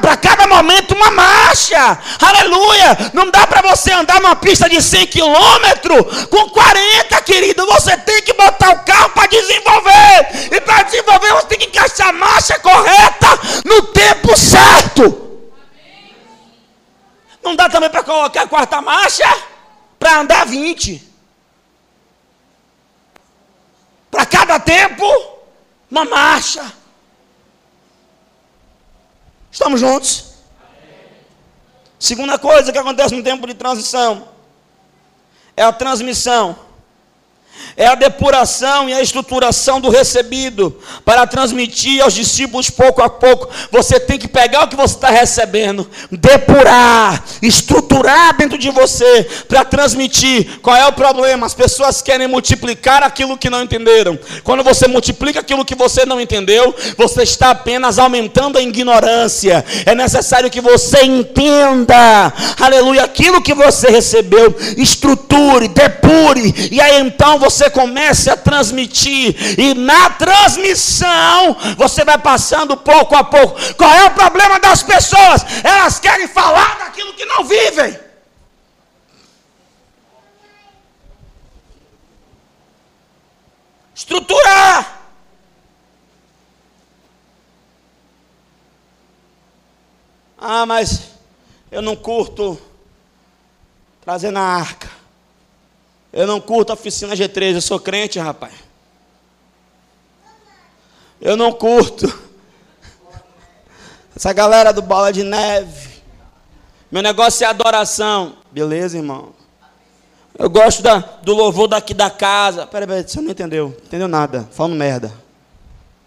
[0.00, 1.98] para cada momento, uma marcha.
[2.20, 3.10] Aleluia!
[3.12, 7.66] Não dá para você andar numa pista de 100 km com 40, querido.
[7.66, 10.50] Você tem que botar o carro para desenvolver.
[10.52, 13.28] E para desenvolver, você tem que encaixar a marcha correta
[13.64, 15.28] no tempo certo.
[17.42, 19.26] Não dá também para colocar a quarta marcha
[19.98, 21.09] para andar 20.
[24.10, 25.04] Para cada tempo,
[25.90, 26.72] uma marcha.
[29.50, 30.30] Estamos juntos?
[31.98, 34.28] Segunda coisa que acontece no tempo de transição
[35.56, 36.58] é a transmissão.
[37.76, 43.48] É a depuração e a estruturação do recebido para transmitir aos discípulos pouco a pouco.
[43.70, 49.64] Você tem que pegar o que você está recebendo, depurar, estruturar dentro de você para
[49.64, 50.60] transmitir.
[50.60, 51.46] Qual é o problema?
[51.46, 54.18] As pessoas querem multiplicar aquilo que não entenderam.
[54.44, 59.64] Quando você multiplica aquilo que você não entendeu, você está apenas aumentando a ignorância.
[59.86, 67.38] É necessário que você entenda, aleluia, aquilo que você recebeu, estruture, depure, e aí então
[67.38, 73.74] você comece a transmitir, e na transmissão você vai passando pouco a pouco.
[73.74, 75.44] Qual é o problema das pessoas?
[75.64, 77.98] Elas querem falar daquilo que não vivem.
[83.94, 85.00] Estruturar.
[90.38, 91.02] Ah, mas
[91.70, 92.58] eu não curto
[94.00, 94.99] trazer na arca.
[96.12, 98.52] Eu não curto a oficina G3, eu sou crente, rapaz.
[101.20, 102.06] Eu não curto.
[104.16, 105.90] Essa galera do bola de neve.
[106.90, 108.36] Meu negócio é adoração.
[108.50, 109.32] Beleza, irmão?
[110.36, 112.66] Eu gosto da, do louvor daqui da casa.
[112.66, 113.76] Peraí, peraí, você não entendeu.
[113.84, 114.48] Entendeu nada.
[114.50, 115.12] Falando merda.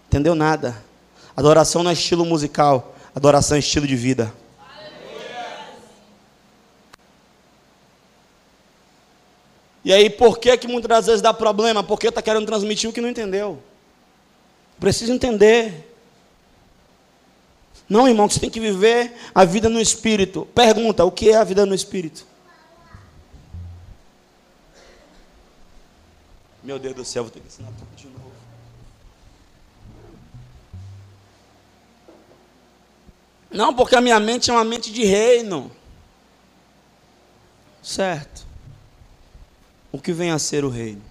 [0.08, 0.76] Entendeu nada.
[1.38, 2.94] Adoração não é estilo musical.
[3.16, 4.34] Adoração é estilo de vida.
[9.84, 11.84] E aí, por que que muitas das vezes dá problema?
[11.84, 13.62] Porque está querendo transmitir o que não entendeu.
[14.80, 15.94] Precisa entender.
[17.90, 20.48] Não, irmão, você tem que viver a vida no Espírito.
[20.56, 22.26] Pergunta, o que é a vida no Espírito?
[26.64, 28.32] Meu Deus do céu, vou ter que ensinar tudo de novo.
[33.52, 35.70] Não, porque a minha mente é uma mente de reino.
[37.82, 38.53] Certo
[39.94, 41.04] o que vem a ser o reino.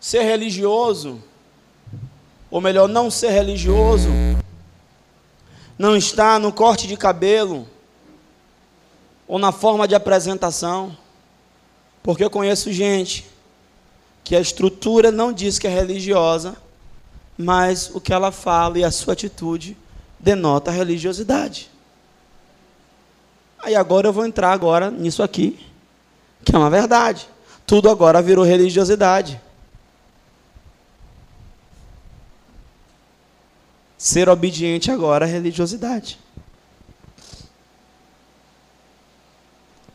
[0.00, 1.22] Ser religioso,
[2.50, 4.08] ou melhor, não ser religioso,
[5.78, 7.68] não está no corte de cabelo
[9.28, 10.96] ou na forma de apresentação,
[12.02, 13.26] porque eu conheço gente
[14.22, 16.56] que a estrutura não diz que é religiosa,
[17.36, 19.76] mas o que ela fala e a sua atitude
[20.18, 21.73] denota religiosidade.
[23.64, 25.58] Aí agora eu vou entrar agora nisso aqui,
[26.44, 27.26] que é uma verdade.
[27.66, 29.40] Tudo agora virou religiosidade.
[33.96, 36.18] Ser obediente agora é religiosidade.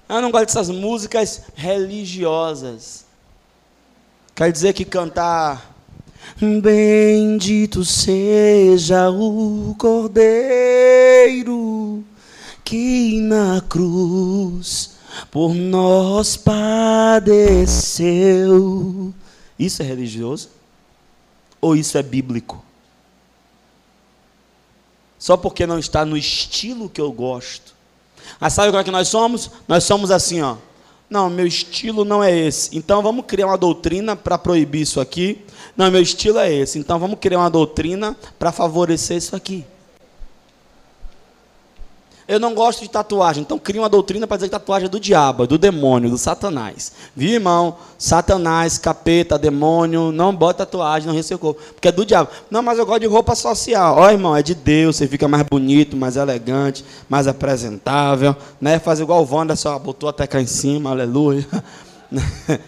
[0.09, 3.05] Eu não gosto dessas músicas religiosas.
[4.33, 5.75] Quer dizer que cantar
[6.41, 10.29] Bendito seja o Cordeiro
[12.63, 14.91] que na cruz
[15.31, 17.33] por nós padeceu.
[19.57, 20.49] Isso é religioso?
[21.61, 22.63] Ou isso é bíblico?
[25.17, 27.73] Só porque não está no estilo que eu gosto.
[28.39, 29.51] Ah, sabe qual é que nós somos?
[29.67, 30.55] Nós somos assim, ó.
[31.09, 32.77] Não, meu estilo não é esse.
[32.77, 35.43] Então vamos criar uma doutrina para proibir isso aqui.
[35.75, 36.79] Não, meu estilo é esse.
[36.79, 39.65] Então vamos criar uma doutrina para favorecer isso aqui.
[42.29, 44.99] Eu não gosto de tatuagem, então cria uma doutrina para dizer que tatuagem é do
[44.99, 46.91] diabo, do demônio, do satanás.
[47.15, 47.77] Viu, irmão?
[47.97, 52.29] Satanás, capeta, demônio, não bota tatuagem no seu corpo, porque é do diabo.
[52.51, 53.95] Não, mas eu gosto de roupa social.
[53.97, 58.77] Ó, irmão, é de Deus, você fica mais bonito, mais elegante, mais apresentável, né?
[58.77, 61.47] Faz igual o Wanda, só botou até cá em cima, aleluia.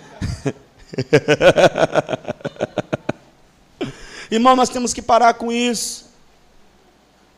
[4.31, 6.09] irmão, nós temos que parar com isso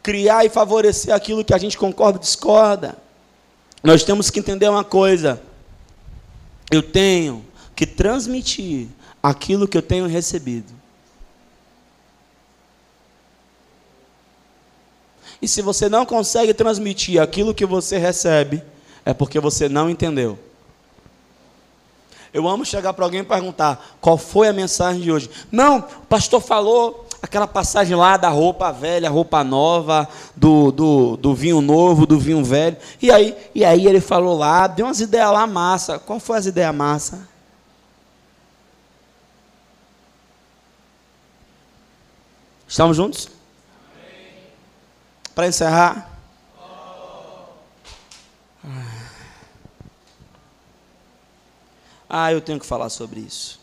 [0.03, 2.97] criar e favorecer aquilo que a gente concorda ou discorda.
[3.81, 5.41] Nós temos que entender uma coisa.
[6.69, 8.89] Eu tenho que transmitir
[9.21, 10.73] aquilo que eu tenho recebido.
[15.41, 18.63] E se você não consegue transmitir aquilo que você recebe,
[19.05, 20.37] é porque você não entendeu.
[22.33, 25.29] Eu amo chegar para alguém e perguntar: qual foi a mensagem de hoje?
[25.51, 31.33] Não, o pastor falou aquela passagem lá da roupa velha, roupa nova, do, do, do
[31.33, 32.75] vinho novo, do vinho velho.
[33.01, 35.97] E aí, e aí ele falou lá, deu umas ideias lá massa.
[35.97, 37.25] Qual foi as ideias massa?
[42.67, 43.29] Estamos juntos?
[45.33, 46.09] Para encerrar.
[52.09, 53.62] Ah, eu tenho que falar sobre isso.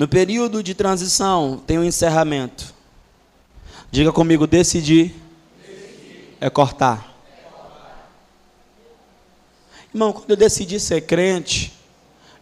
[0.00, 2.72] No período de transição, tem um encerramento.
[3.90, 5.14] Diga comigo: decidir,
[5.62, 6.38] decidir.
[6.40, 7.14] É, cortar.
[7.30, 8.10] é cortar.
[9.92, 11.78] Irmão, quando eu decidi ser crente,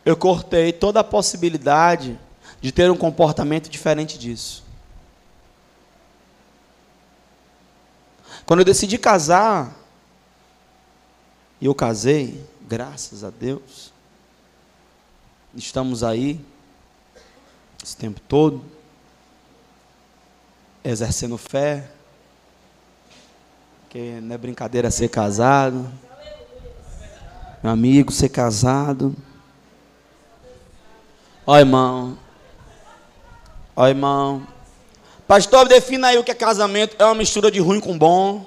[0.06, 2.16] eu cortei toda a possibilidade
[2.60, 4.62] de ter um comportamento diferente disso.
[8.46, 9.76] Quando eu decidi casar,
[11.60, 13.92] e eu casei, graças a Deus,
[15.56, 16.40] estamos aí,
[17.88, 18.62] esse tempo todo,
[20.84, 21.88] exercendo fé,
[23.88, 25.90] que não é brincadeira ser casado,
[27.62, 29.16] meu amigo, ser casado.
[31.46, 32.18] Ó irmão,
[33.74, 34.46] ó irmão,
[35.26, 38.44] pastor, defina aí o que é casamento, é uma mistura de ruim com bom.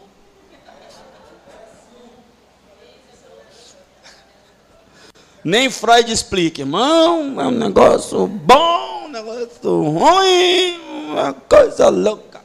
[5.44, 12.42] Nem Freud explica, irmão, é um negócio bom, negócio ruim, uma coisa louca.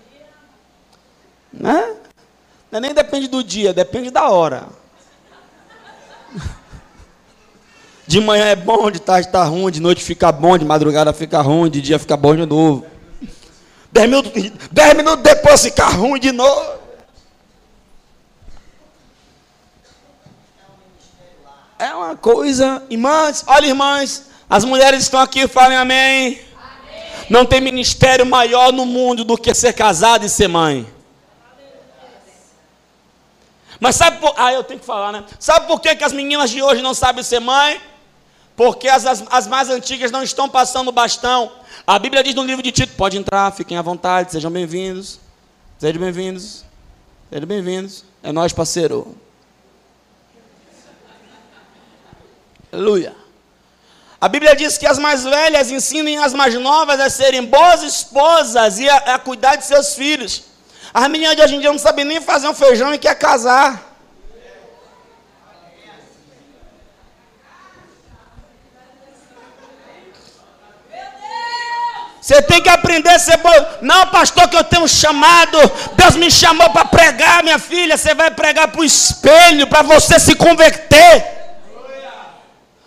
[1.53, 1.95] Né?
[2.71, 4.69] Não, nem depende do dia, depende da hora.
[8.07, 11.41] De manhã é bom, de tarde está ruim, de noite fica bom, de madrugada fica
[11.41, 12.87] ruim, de dia fica bom de novo.
[13.91, 14.33] Dez minutos,
[14.71, 16.79] dez minutos depois fica ruim de novo.
[21.81, 26.45] É uma coisa, irmãs, olha irmãs, as mulheres estão aqui, falem amém.
[27.29, 30.87] Não tem ministério maior no mundo do que ser casada e ser mãe.
[33.81, 34.33] Mas sabe por...
[34.37, 35.24] Ah, eu tenho que falar, né?
[35.39, 37.81] Sabe por que, que as meninas de hoje não sabem ser mãe?
[38.57, 41.53] Porque as, as, as mais antigas não estão passando bastão.
[41.87, 45.20] A Bíblia diz no livro de Tito: pode entrar, fiquem à vontade, sejam bem-vindos.
[45.79, 46.64] Sejam bem-vindos.
[47.31, 48.05] Sejam bem-vindos.
[48.22, 49.14] É nós, parceiro.
[52.72, 53.26] Aleluia.
[54.27, 58.81] A Bíblia diz que as mais velhas ensinem as mais novas a serem boas esposas
[58.81, 60.43] e a, a cuidar de seus filhos.
[60.93, 63.70] As meninas de hoje em dia não sabem nem fazer um feijão e quer casar.
[72.20, 73.55] Você tem que aprender a ser bom.
[73.81, 75.57] Não, pastor, que eu tenho um chamado.
[75.95, 77.97] Deus me chamou para pregar, minha filha.
[77.97, 81.45] Você vai pregar para o espelho, para você se converter.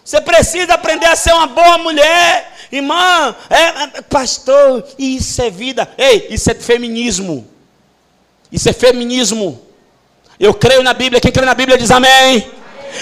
[0.10, 2.52] Você precisa aprender a ser uma boa mulher.
[2.72, 5.88] Irmã, é, é, pastor, isso é vida.
[5.96, 7.48] Ei, isso é feminismo.
[8.52, 9.62] Isso é feminismo.
[10.40, 11.22] Eu creio na Bíblia.
[11.22, 12.52] Quem crê na Bíblia diz amém.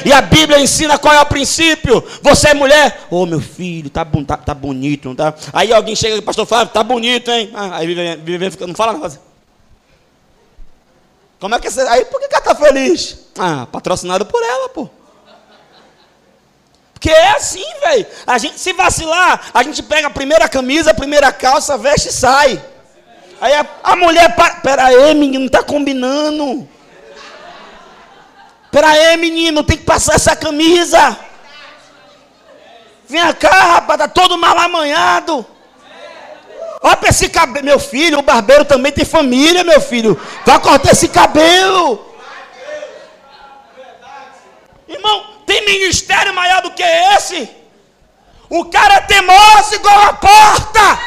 [0.03, 2.03] E a Bíblia ensina qual é o princípio.
[2.21, 3.07] Você é mulher.
[3.09, 5.33] Ô oh, meu filho, tá, tá, tá bonito, não tá?
[5.53, 7.51] Aí alguém chega, pastor Flávio, tá bonito, hein?
[7.53, 9.17] Ah, aí vive, vive, não fala nada.
[11.39, 11.79] Como é que você.
[11.83, 13.17] Aí por que ela tá feliz?
[13.39, 14.89] Ah, patrocinado por ela, pô.
[16.97, 18.07] Porque é assim, velho.
[18.25, 22.11] A gente, se vacilar, a gente pega a primeira camisa, a primeira calça, veste e
[22.11, 22.59] sai.
[23.39, 26.67] Aí a, a mulher, pera aí, menino, tá combinando.
[28.71, 31.15] Pera aí, menino, tem que passar essa camisa.
[33.07, 35.45] Vem cá, rapaz, tá todo mal amanhado.
[36.81, 40.19] Olha para esse cabelo, meu filho, o barbeiro também tem família, meu filho.
[40.43, 42.03] Vai cortar esse cabelo.
[44.87, 47.49] Irmão, tem ministério maior do que esse?
[48.49, 50.99] O cara é teimoso igual a porta.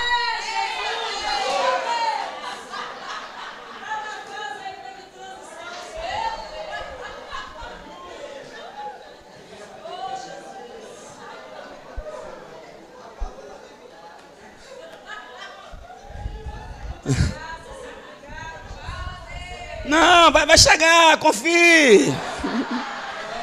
[19.84, 22.14] Não, vai, vai chegar, confie.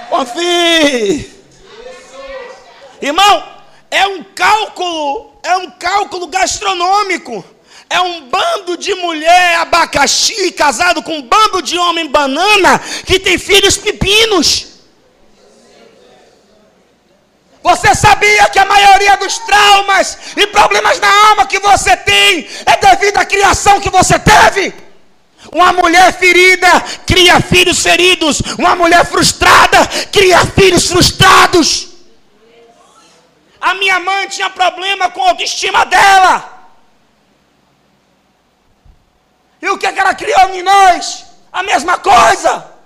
[0.10, 1.32] Confie.
[3.02, 3.44] Irmão,
[3.92, 7.44] é um cálculo, é um cálculo gastronômico.
[7.90, 13.38] É um bando de mulher abacaxi casado com um bando de homem banana que tem
[13.38, 14.68] filhos pepinos.
[17.64, 22.78] Você sabia que a maioria dos traumas e problemas na alma que você tem é
[22.78, 24.74] devido à criação que você teve?
[25.52, 26.70] Uma mulher ferida
[27.06, 28.42] cria filhos feridos.
[28.58, 29.80] Uma mulher frustrada
[30.12, 31.88] cria filhos frustrados.
[33.60, 36.58] A minha mãe tinha problema com a autoestima dela.
[39.62, 41.26] E o que, é que ela criou em nós?
[41.52, 42.78] A mesma coisa.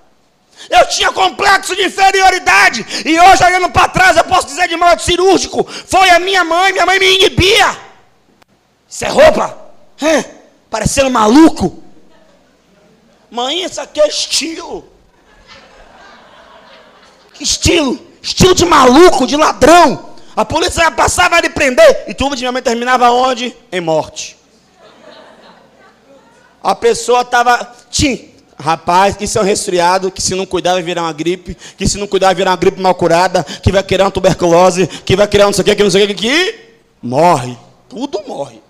[0.70, 2.86] Eu tinha complexo de inferioridade.
[3.06, 6.72] E hoje, olhando para trás, eu posso dizer de modo cirúrgico: foi a minha mãe,
[6.72, 7.78] minha mãe me inibia.
[8.88, 9.58] Isso é roupa?
[10.02, 10.24] É,
[10.70, 11.82] parecendo maluco.
[13.32, 14.86] Mãe, isso aqui é estilo.
[17.40, 17.98] Estilo?
[18.22, 20.12] Estilo de maluco, de ladrão.
[20.36, 22.04] A polícia ia passar, vai lhe prender.
[22.08, 23.56] E tudo de minha mãe terminava onde?
[23.72, 24.38] Em morte.
[26.62, 27.74] A pessoa estava.
[27.90, 28.30] Tim.
[28.60, 31.98] Rapaz, isso é um resfriado que se não cuidar vai virar uma gripe, que se
[31.98, 35.28] não cuidar vai virar uma gripe mal curada, que vai criar uma tuberculose, que vai
[35.28, 36.56] criar não sei o que, que não sei o que, que
[37.02, 37.58] morre.
[37.90, 38.62] Tudo morre.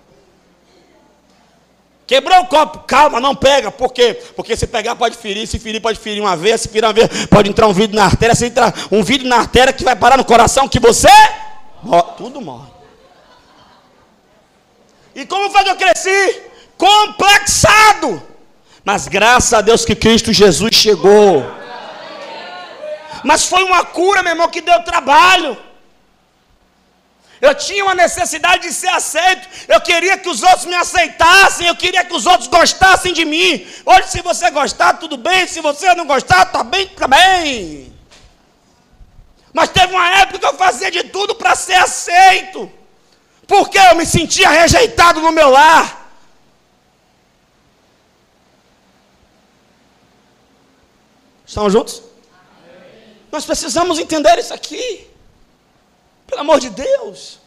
[2.12, 3.70] Quebrou o copo, calma, não pega.
[3.70, 4.12] Por quê?
[4.36, 7.08] Porque se pegar pode ferir, se ferir pode ferir uma vez, se ferir uma vez
[7.24, 10.18] pode entrar um vidro na artéria, se entrar um vidro na artéria que vai parar
[10.18, 11.08] no coração que você
[11.82, 12.12] morre.
[12.18, 12.70] Tudo morre.
[15.14, 16.42] E como foi que eu cresci?
[16.76, 18.22] Complexado.
[18.84, 21.50] Mas graças a Deus que Cristo Jesus chegou.
[23.24, 25.56] Mas foi uma cura, meu irmão, que deu trabalho.
[27.46, 29.48] Eu tinha uma necessidade de ser aceito.
[29.66, 31.66] Eu queria que os outros me aceitassem.
[31.66, 33.66] Eu queria que os outros gostassem de mim.
[33.84, 35.48] Hoje, se você gostar, tudo bem.
[35.48, 37.92] Se você não gostar, tá bem, tá bem.
[39.52, 42.70] Mas teve uma época que eu fazia de tudo para ser aceito.
[43.44, 46.14] Porque eu me sentia rejeitado no meu lar.
[51.44, 52.04] Estão juntos?
[52.32, 53.16] Amém.
[53.32, 55.11] Nós precisamos entender isso aqui.
[56.32, 57.38] Pelo amor de Deus.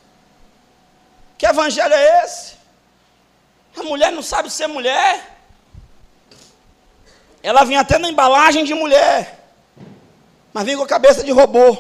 [1.40, 2.54] Que evangelho é esse?
[3.76, 5.40] A mulher não sabe ser mulher.
[7.42, 9.44] Ela vinha até na embalagem de mulher.
[10.54, 11.76] Mas vem com a cabeça de robô.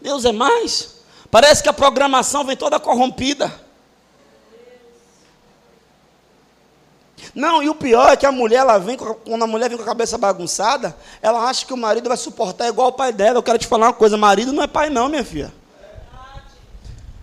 [0.00, 0.94] Deus é mais.
[1.30, 3.52] Parece que a programação vem toda corrompida.
[7.36, 9.84] Não, e o pior é que a mulher, ela vem, quando a mulher vem com
[9.84, 13.36] a cabeça bagunçada, ela acha que o marido vai suportar igual o pai dela.
[13.36, 15.52] Eu quero te falar uma coisa: marido não é pai, não, minha filha.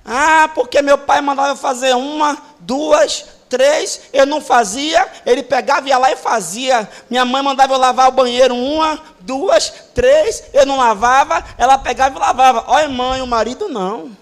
[0.05, 5.89] Ah, porque meu pai mandava eu fazer uma, duas, três, eu não fazia, ele pegava,
[5.89, 6.87] ia lá e fazia.
[7.09, 12.15] Minha mãe mandava eu lavar o banheiro uma, duas, três, eu não lavava, ela pegava
[12.15, 12.65] e lavava.
[12.67, 14.15] Olha, mãe, o marido não.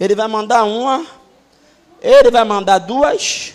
[0.00, 1.06] Ele vai mandar uma,
[2.00, 3.54] ele vai mandar duas,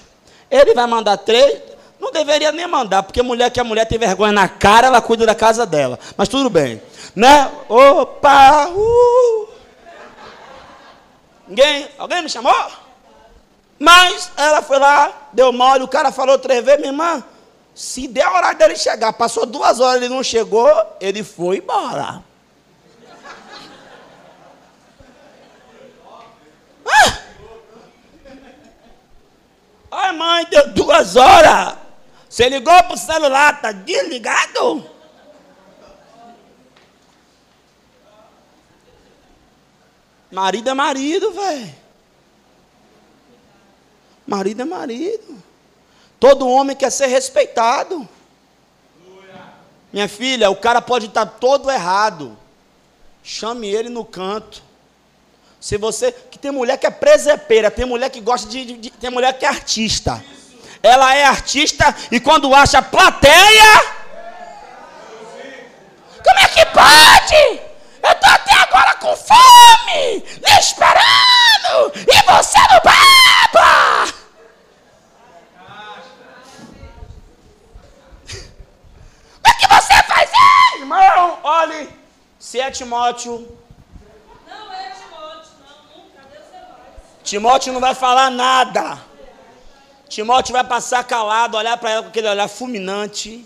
[0.49, 1.61] ele vai mandar três.
[1.99, 5.25] Não deveria nem mandar, porque mulher que a mulher tem vergonha na cara, ela cuida
[5.25, 5.97] da casa dela.
[6.15, 6.81] Mas tudo bem.
[7.15, 7.51] Né?
[7.67, 8.69] Opa!
[8.69, 9.47] Uh.
[11.47, 11.87] Ninguém?
[11.97, 12.53] Alguém me chamou?
[13.79, 17.23] Mas ela foi lá, deu mole, o cara falou três vezes, minha irmã.
[17.73, 20.69] Se der a hora dele chegar, passou duas horas, ele não chegou,
[20.99, 22.23] ele foi embora.
[26.85, 27.26] Ah!
[29.99, 31.75] Ai, mãe, deu duas horas.
[32.29, 34.87] Você ligou para o celular, está desligado?
[40.31, 41.75] Marido é marido, velho.
[44.27, 45.43] Marido é marido.
[46.19, 48.07] Todo homem quer ser respeitado.
[49.91, 52.37] Minha filha, o cara pode estar todo errado.
[53.23, 54.61] Chame ele no canto.
[55.67, 56.13] Se você.
[56.13, 58.89] Que tem mulher que é presepeira, tem mulher que gosta de, de, de.
[58.89, 60.23] Tem mulher que é artista.
[60.81, 63.81] Ela é artista e quando acha plateia.
[66.23, 67.59] Como é que pode?
[68.01, 74.07] Eu estou até agora com fome, me esperando, e você não beba!
[79.43, 80.77] Como é que você faz isso?
[80.79, 81.89] Irmão, olhe,
[82.39, 83.57] se é Timóteo
[87.27, 88.97] Timóteo não vai falar nada.
[90.07, 93.45] Timóteo vai passar calado, olhar para ela com aquele olhar fulminante.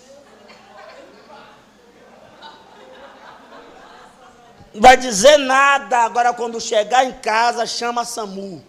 [4.72, 5.98] Não vai dizer nada.
[5.98, 8.64] Agora, quando chegar em casa, chama SAMU.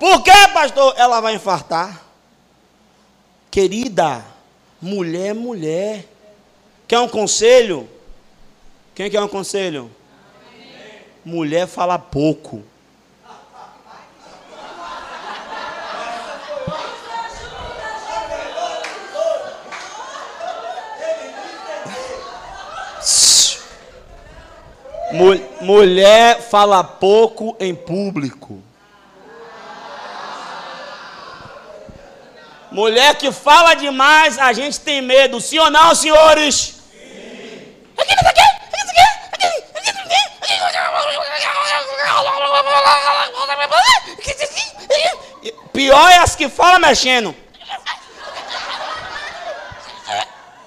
[0.00, 0.94] Por quê, pastor?
[0.96, 2.00] Ela vai infartar.
[3.50, 4.24] Querida,
[4.80, 6.06] mulher, mulher.
[6.88, 7.86] Quer um conselho?
[8.94, 9.94] Quem quer um conselho?
[11.22, 12.64] Mulher fala pouco.
[25.60, 28.62] Mulher fala pouco em público.
[32.70, 35.40] Mulher que fala demais, a gente tem medo.
[35.40, 36.54] Sim ou não, senhores?
[36.54, 36.76] Sim.
[45.72, 47.34] Pior é as que falam mexendo.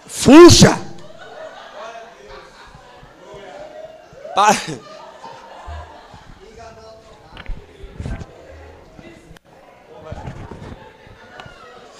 [0.07, 0.88] Fuja.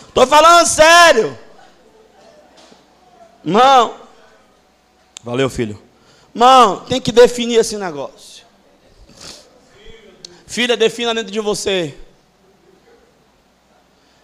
[0.08, 1.38] Estou falando sério.
[3.44, 3.96] Mão.
[5.24, 5.82] Valeu, filho.
[6.34, 8.46] Mão, tem que definir esse negócio.
[10.46, 11.96] Filha, defina dentro de você.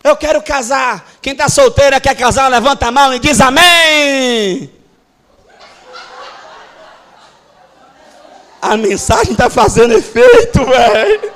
[0.04, 1.10] Eu quero casar.
[1.22, 4.75] Quem está solteira quer casar, levanta a mão e diz amém.
[8.68, 11.32] A mensagem está fazendo efeito, velho.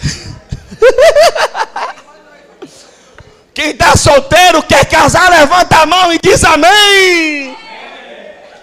[3.52, 7.54] Quem está solteiro quer casar, levanta a mão e diz amém.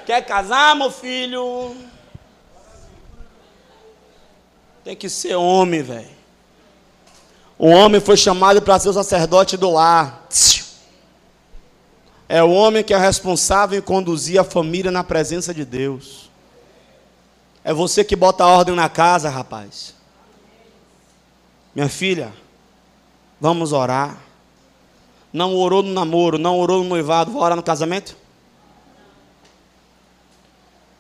[0.04, 1.76] Quer casar, meu filho?
[4.84, 6.10] Tem que ser homem, velho.
[7.56, 10.26] O homem foi chamado para ser o sacerdote do lar.
[12.34, 16.30] É o homem que é responsável em conduzir a família na presença de Deus.
[17.62, 19.94] É você que bota a ordem na casa, rapaz.
[21.76, 22.32] Minha filha,
[23.38, 24.18] vamos orar.
[25.34, 28.16] Não orou no namoro, não orou no noivado, vai orar no casamento?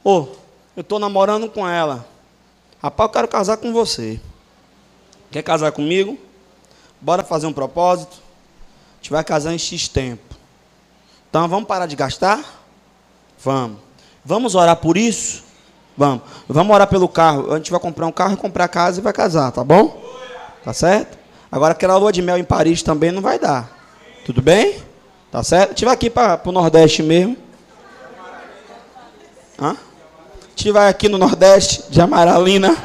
[0.03, 0.27] Ô, oh,
[0.75, 2.05] eu estou namorando com ela.
[2.83, 4.19] Rapaz, eu quero casar com você.
[5.31, 6.19] Quer casar comigo?
[6.99, 8.17] Bora fazer um propósito?
[8.17, 10.30] A gente vai casar em X tempo.
[11.31, 12.43] Então vamos parar de gastar?
[13.41, 13.77] Vamos.
[14.23, 15.45] Vamos orar por isso?
[15.95, 16.23] Vamos.
[16.45, 17.53] Vamos orar pelo carro.
[17.53, 20.03] A gente vai comprar um carro comprar casa e vai casar, tá bom?
[20.61, 21.17] Tá certo?
[21.49, 23.71] Agora aquela lua de mel em Paris também não vai dar.
[24.25, 24.83] Tudo bem?
[25.31, 25.85] Tá certo?
[25.85, 27.37] Vai aqui para o Nordeste mesmo.
[29.57, 29.77] Hã?
[30.73, 32.75] Vai aqui no Nordeste de Amaralina.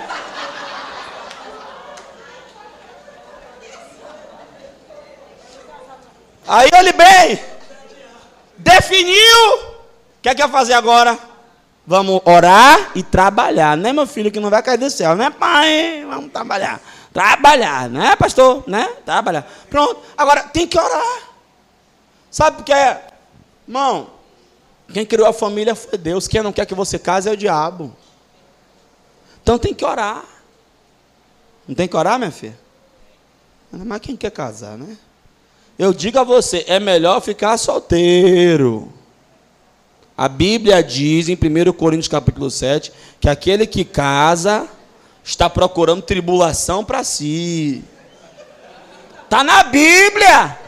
[6.47, 7.41] Aí ele bem,
[8.67, 9.55] definiu.
[9.55, 11.19] O que é que vai fazer agora?
[11.87, 16.05] Vamos orar e trabalhar, né, meu filho, que não vai cair do céu, né, pai?
[16.09, 16.81] Vamos trabalhar.
[17.13, 18.65] Trabalhar, né, pastor?
[18.67, 18.87] Né?
[19.05, 19.47] Trabalhar.
[19.71, 20.03] Pronto.
[20.19, 21.19] Agora tem que orar.
[22.31, 23.07] Sabe por que é?
[23.67, 24.11] Irmão,
[24.93, 26.29] quem criou a família foi Deus.
[26.29, 27.97] Quem não quer que você case é o diabo.
[29.43, 30.25] Então tem que orar.
[31.67, 32.59] Não tem que orar, minha filha?
[33.73, 34.99] Mas quem quer casar, né?
[35.79, 38.91] Eu digo a você, é melhor ficar solteiro.
[40.17, 44.67] A Bíblia diz em 1 Coríntios capítulo 7 que aquele que casa
[45.23, 47.85] está procurando tribulação para si.
[49.25, 50.59] Está na Bíblia.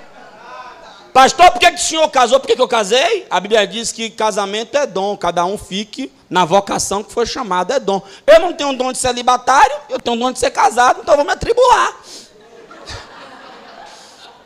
[1.14, 2.38] Pastor, por que, que o senhor casou?
[2.38, 3.26] Por que, que eu casei?
[3.30, 7.72] A Bíblia diz que casamento é dom, cada um fique na vocação que foi chamado,
[7.72, 8.02] é dom.
[8.26, 11.26] Eu não tenho dom de celibatário, eu tenho dom de ser casado, então eu vou
[11.26, 11.96] me atribular.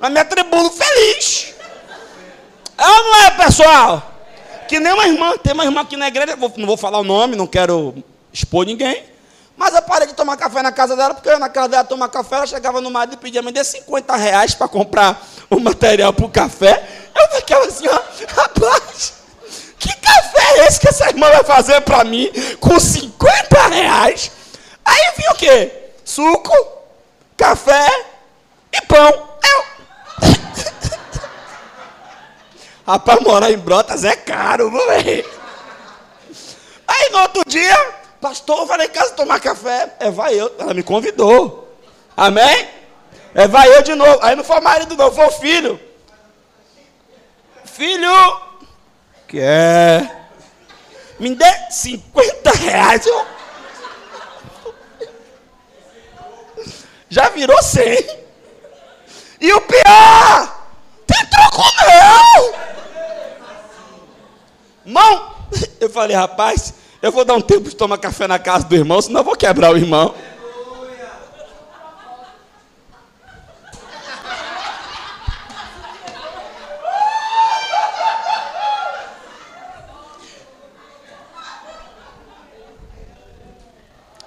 [0.03, 1.55] Mas me atribulo feliz.
[2.77, 4.03] É ou não é, pessoal?
[4.67, 7.37] Que nem uma irmã, tem uma irmã aqui na igreja, não vou falar o nome,
[7.37, 7.95] não quero
[8.33, 9.05] expor ninguém.
[9.57, 12.09] Mas eu parei de tomar café na casa dela, porque eu na casa dela tomar
[12.09, 16.13] café, ela chegava no marido e pedia, me dê 50 reais para comprar o material
[16.13, 16.85] para o café.
[17.15, 18.01] Eu ficava assim, ó,
[18.35, 19.13] rapaz,
[19.79, 22.29] que café é esse que essa irmã vai fazer para mim
[22.59, 24.33] com 50 reais?
[24.85, 25.71] Aí vinha o quê?
[26.05, 26.57] Suco,
[27.37, 27.89] café
[28.73, 29.29] e pão.
[29.45, 29.72] Eu...
[32.87, 35.25] rapaz, morar em Brotas é caro, é?
[36.87, 37.77] Aí no outro dia,
[38.21, 39.95] pastor, vai lá em casa tomar café.
[39.99, 40.55] É, vai eu.
[40.59, 41.77] Ela me convidou.
[42.17, 42.69] Amém?
[43.35, 44.19] É, vai eu de novo.
[44.23, 45.81] Aí não foi o marido, não, foi o filho.
[47.65, 48.41] Filho,
[49.27, 50.27] que é?
[51.19, 53.07] Me dê 50 reais.
[53.07, 53.27] Eu...
[57.09, 58.23] Já virou 100.
[59.41, 60.62] E o pior,
[61.13, 62.53] tem troco não.
[64.85, 65.35] Mão,
[65.81, 69.01] eu falei, rapaz, eu vou dar um tempo de tomar café na casa do irmão,
[69.01, 70.15] senão eu vou quebrar o irmão.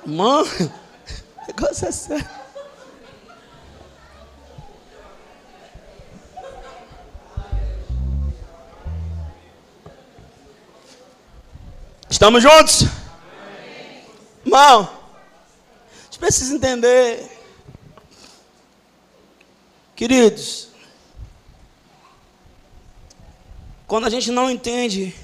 [0.06, 2.45] Mano, o negócio é sério.
[12.10, 12.84] Estamos juntos?
[12.84, 14.04] Amém.
[14.46, 17.32] Irmão, a gente precisa entender.
[19.96, 20.70] Queridos,
[23.88, 25.16] quando a gente não entende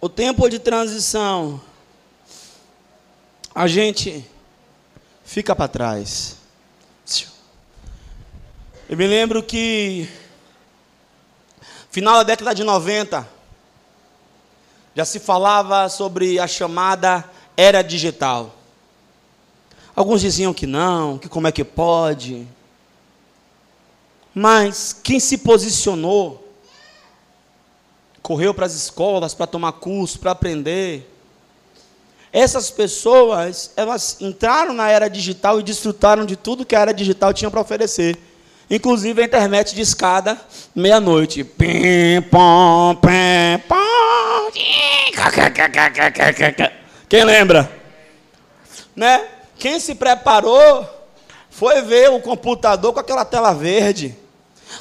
[0.00, 1.60] o tempo de transição,
[3.54, 4.24] a gente
[5.24, 6.36] fica para trás.
[8.88, 10.08] Eu me lembro que
[11.90, 13.37] final da década de 90
[14.94, 17.24] já se falava sobre a chamada
[17.56, 18.54] era digital.
[19.94, 22.46] Alguns diziam que não, que como é que pode.
[24.34, 26.48] Mas quem se posicionou,
[28.22, 31.08] correu para as escolas para tomar curso, para aprender,
[32.32, 37.32] essas pessoas, elas entraram na era digital e desfrutaram de tudo que a era digital
[37.32, 38.18] tinha para oferecer.
[38.70, 40.38] Inclusive a internet de escada,
[40.74, 41.42] meia-noite.
[41.42, 44.27] Pim, pom, pim, pom.
[47.08, 47.70] Quem lembra?
[48.94, 49.26] Né?
[49.58, 50.86] Quem se preparou
[51.50, 54.16] foi ver o computador com aquela tela verde,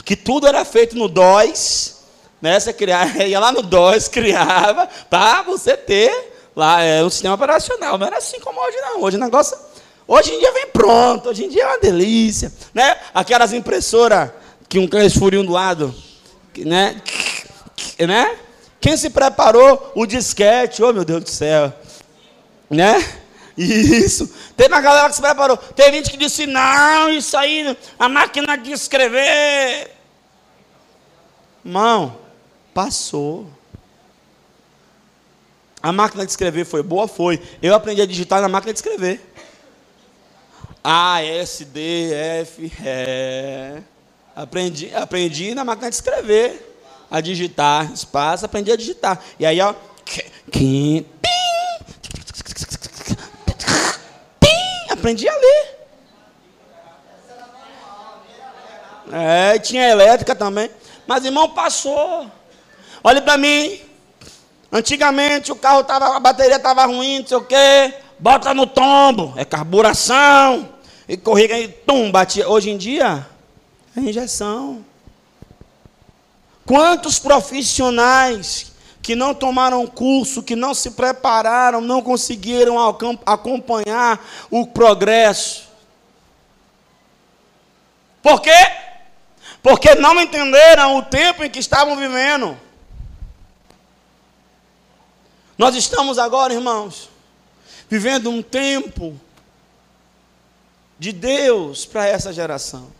[0.05, 1.97] que tudo era feito no DOS,
[2.41, 2.59] né?
[2.59, 7.97] Você criava, ia lá no DOS, criava, para você ter lá é, um sistema operacional.
[7.97, 9.01] Não era assim como hoje, não.
[9.01, 9.57] Hoje o negócio
[10.07, 12.97] Hoje em dia vem pronto, hoje em dia é uma delícia, né?
[13.13, 14.32] Aquelas impressoras
[14.70, 15.93] que um furinho do lado,
[16.55, 17.01] né?
[17.99, 18.38] né?
[18.80, 21.73] Quem se preparou o disquete, oh meu Deus do céu,
[22.69, 23.03] né?
[23.57, 24.32] Isso.
[24.55, 25.57] Teve uma galera que se preparou.
[25.57, 29.91] Tem gente que disse: não, isso aí, a máquina de escrever.
[31.63, 32.17] Mão,
[32.73, 33.49] passou.
[35.82, 37.07] A máquina de escrever foi boa?
[37.07, 37.41] Foi.
[37.61, 39.34] Eu aprendi a digitar na máquina de escrever.
[40.84, 43.82] A, S, D, F, é.
[44.36, 46.66] Aprendi, aprendi na máquina de escrever.
[47.10, 49.20] A digitar, espaço, aprendi a digitar.
[49.39, 49.74] E aí, ó.
[54.89, 55.78] Aprendi a ler.
[59.12, 60.70] É, tinha elétrica também.
[61.05, 62.30] Mas irmão passou.
[63.03, 63.80] Olha para mim.
[64.72, 67.93] Antigamente o carro tava, a bateria estava ruim, não sei o quê.
[68.20, 70.70] Bota no tombo, é carburação.
[71.08, 72.49] E corria e tum, batia.
[72.49, 73.26] Hoje em dia,
[73.95, 74.84] é injeção.
[76.68, 82.76] Quantos profissionais que não tomaram curso, que não se prepararam, não conseguiram
[83.26, 84.20] acompanhar
[84.51, 85.70] o progresso?
[88.22, 88.51] Por quê?
[89.63, 92.59] Porque não entenderam o tempo em que estavam vivendo.
[95.57, 97.09] Nós estamos agora, irmãos,
[97.89, 99.18] vivendo um tempo
[100.99, 102.91] de Deus para essa geração.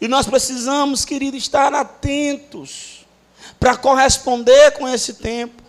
[0.00, 3.06] E nós precisamos, querido, estar atentos
[3.58, 5.62] para corresponder com esse tempo.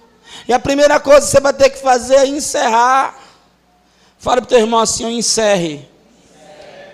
[0.47, 3.19] E a primeira coisa que você vai ter que fazer é encerrar.
[4.17, 5.89] Fale para o teu irmão assim: encerre.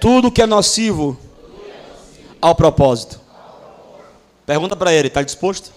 [0.01, 1.17] Tudo que é nocivo,
[2.41, 3.19] ao propósito.
[4.45, 5.71] Pergunta para ele: está disposto?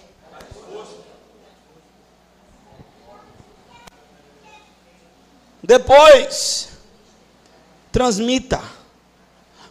[5.61, 6.69] Depois,
[7.91, 8.59] transmita.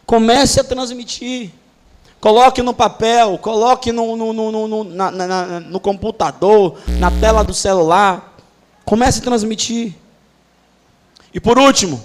[0.05, 1.51] Comece a transmitir.
[2.21, 7.51] Coloque no papel, coloque no, no, no, no, na, na, no computador, na tela do
[7.51, 8.37] celular.
[8.85, 9.95] Comece a transmitir.
[11.33, 11.99] E por último,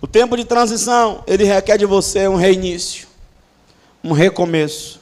[0.00, 3.08] o tempo de transição, ele requer de você um reinício,
[4.04, 5.00] um recomeço.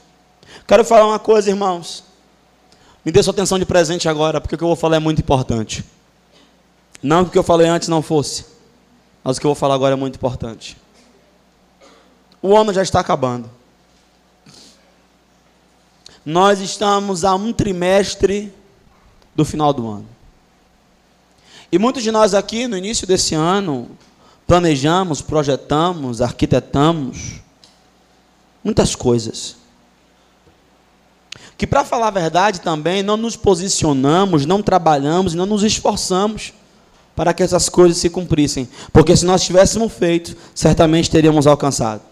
[0.67, 2.03] Quero falar uma coisa, irmãos.
[3.05, 5.21] Me dê sua atenção de presente agora, porque o que eu vou falar é muito
[5.21, 5.85] importante.
[7.03, 8.47] Não que o que eu falei antes não fosse.
[9.23, 10.75] Mas o que eu vou falar agora é muito importante.
[12.41, 13.60] O ano já está acabando.
[16.31, 18.55] Nós estamos a um trimestre
[19.35, 20.07] do final do ano.
[21.73, 23.91] E muitos de nós aqui, no início desse ano,
[24.47, 27.41] planejamos, projetamos, arquitetamos
[28.63, 29.57] muitas coisas.
[31.59, 36.53] Que, para falar a verdade, também não nos posicionamos, não trabalhamos, não nos esforçamos
[37.17, 38.69] para que essas coisas se cumprissem.
[38.93, 42.03] Porque se nós tivéssemos feito, certamente teríamos alcançado.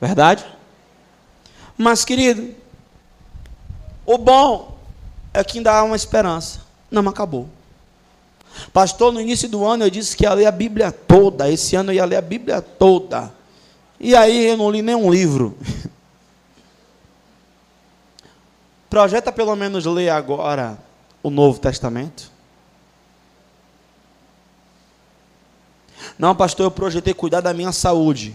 [0.00, 0.44] Verdade?
[1.78, 2.58] Mas, querido,
[4.12, 4.76] o bom
[5.32, 6.62] é que ainda há uma esperança.
[6.90, 7.48] Não acabou.
[8.72, 11.48] Pastor, no início do ano eu disse que ia ler a Bíblia toda.
[11.48, 13.32] Esse ano eu ia ler a Bíblia toda.
[14.00, 15.56] E aí eu não li nenhum livro.
[18.90, 20.76] Projeta pelo menos ler agora
[21.22, 22.32] o Novo Testamento.
[26.18, 28.34] Não, pastor, eu projetei cuidar da minha saúde.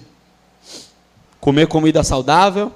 [1.42, 2.72] Comer comida saudável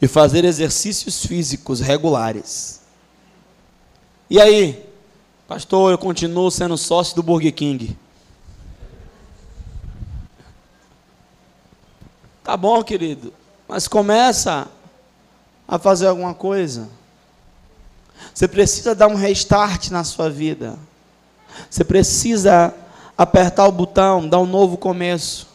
[0.00, 2.80] e fazer exercícios físicos regulares.
[4.28, 4.88] E aí,
[5.46, 7.96] pastor, eu continuo sendo sócio do Burger King.
[12.42, 13.32] Tá bom, querido,
[13.68, 14.68] mas começa
[15.68, 16.88] a fazer alguma coisa.
[18.32, 20.78] Você precisa dar um restart na sua vida.
[21.68, 22.74] Você precisa
[23.16, 25.48] apertar o botão, dar um novo começo.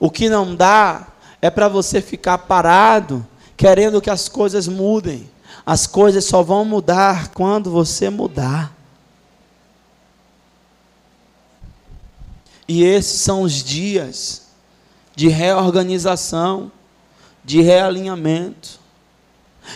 [0.00, 1.06] O que não dá
[1.40, 3.26] é para você ficar parado,
[3.58, 5.28] querendo que as coisas mudem.
[5.66, 8.72] As coisas só vão mudar quando você mudar.
[12.66, 14.46] E esses são os dias
[15.16, 16.70] de reorganização,
[17.44, 18.78] de realinhamento.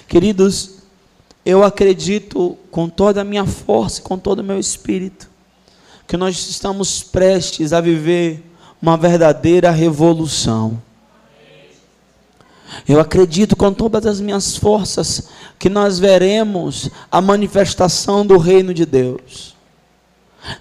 [0.06, 0.76] Queridos,
[1.44, 5.28] eu acredito com toda a minha força, com todo o meu espírito,
[6.06, 8.44] que nós estamos prestes a viver
[8.80, 10.80] uma verdadeira revolução.
[12.88, 18.86] Eu acredito com todas as minhas forças que nós veremos a manifestação do reino de
[18.86, 19.54] Deus.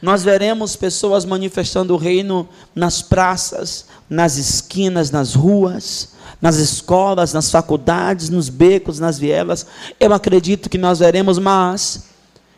[0.02, 6.10] Nós veremos pessoas manifestando o reino nas praças, nas esquinas, nas ruas,
[6.40, 9.66] nas escolas, nas faculdades, nos becos, nas vielas.
[10.00, 12.06] Eu acredito que nós veremos, mas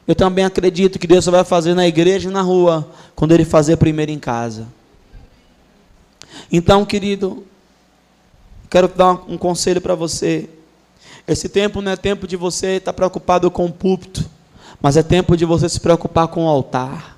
[0.08, 3.78] eu também acredito que Deus vai fazer na igreja e na rua, quando Ele fazer
[3.78, 4.68] primeiro em casa.
[6.52, 7.46] Então, querido,
[8.74, 10.50] quero dar um conselho para você.
[11.28, 14.26] Esse tempo não é tempo de você estar preocupado com o púlpito,
[14.82, 17.16] mas é tempo de você se preocupar com o altar.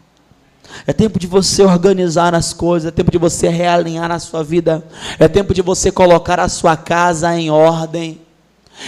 [0.86, 4.84] É tempo de você organizar as coisas, é tempo de você realinhar a sua vida,
[5.18, 8.20] é tempo de você colocar a sua casa em ordem.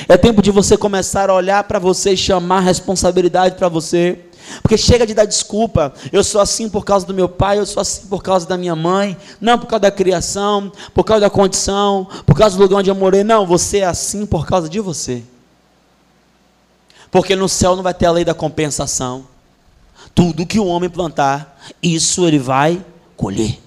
[0.06, 4.20] É tempo de você começar a olhar para você e chamar responsabilidade para você.
[4.62, 5.94] Porque chega de dar desculpa.
[6.12, 8.76] Eu sou assim por causa do meu pai, eu sou assim por causa da minha
[8.76, 12.90] mãe, não por causa da criação, por causa da condição, por causa do lugar onde
[12.90, 13.24] eu morei.
[13.24, 15.24] Não, você é assim por causa de você.
[17.12, 19.28] Porque no céu não vai ter a lei da compensação.
[20.14, 22.84] Tudo que o homem plantar, isso ele vai
[23.16, 23.60] colher.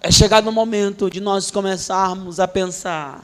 [0.00, 3.22] É chegado o momento de nós começarmos a pensar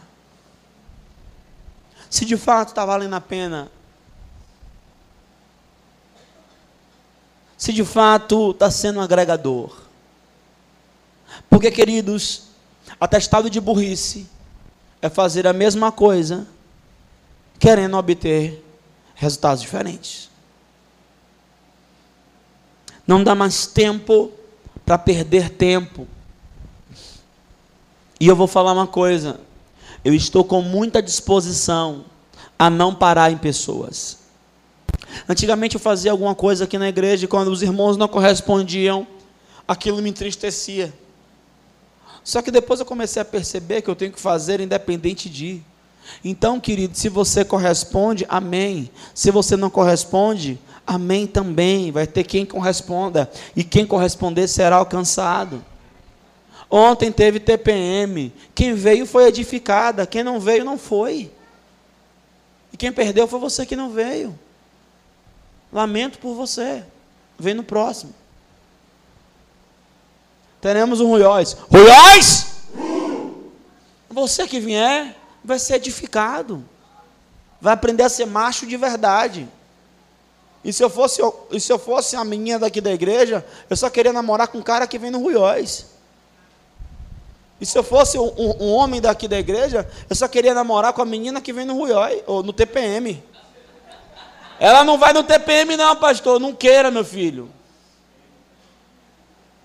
[2.09, 3.71] se de fato está valendo a pena
[7.59, 9.77] se de fato está sendo um agregador.
[11.51, 12.45] Porque, queridos,
[13.01, 14.29] atestado de burrice
[15.03, 16.47] é fazer a mesma coisa,
[17.59, 18.65] querendo obter
[19.17, 20.31] resultados diferentes.
[23.05, 24.31] Não dá mais tempo
[24.87, 26.07] para perder tempo.
[28.21, 29.41] E eu vou falar uma coisa:
[30.05, 32.05] eu estou com muita disposição
[32.57, 34.18] a não parar em pessoas.
[35.29, 39.07] Antigamente eu fazia alguma coisa aqui na igreja e quando os irmãos não correspondiam,
[39.67, 40.93] aquilo me entristecia.
[42.25, 45.63] Só que depois eu comecei a perceber que eu tenho que fazer independente de.
[46.25, 48.91] Então, querido, se você corresponde, amém.
[49.15, 51.91] Se você não corresponde, amém também.
[51.91, 53.31] Vai ter quem corresponda.
[53.57, 55.65] E quem corresponder será alcançado.
[56.71, 58.33] Ontem teve TPM.
[58.55, 60.07] Quem veio foi edificada.
[60.07, 61.31] Quem não veio, não foi.
[62.73, 64.39] E quem perdeu foi você que não veio.
[65.73, 66.85] Lamento por você.
[67.39, 68.15] Vem no próximo.
[70.61, 71.57] Teremos um Ruióis.
[71.71, 72.47] Ruióis!
[74.11, 76.65] Você que vier vai ser edificado.
[77.61, 79.49] Vai aprender a ser macho de verdade.
[80.65, 83.89] E se eu fosse, e se eu fosse a menina daqui da igreja, eu só
[83.89, 85.87] queria namorar com um cara que vem no Ruióis.
[87.61, 91.03] E se eu fosse um, um, homem daqui da igreja, eu só queria namorar com
[91.03, 93.23] a menina que vem no Ruióis, ou no TPM.
[94.59, 96.41] Ela não vai no TPM, não, pastor.
[96.41, 97.51] Não queira, meu filho.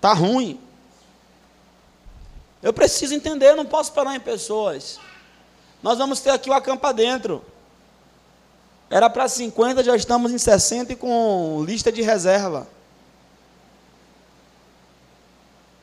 [0.00, 0.60] Tá ruim.
[2.62, 4.98] Eu preciso entender, eu não posso parar em pessoas.
[5.82, 7.44] Nós vamos ter aqui o acampa dentro.
[8.88, 12.66] Era para 50, já estamos em 60 e com lista de reserva.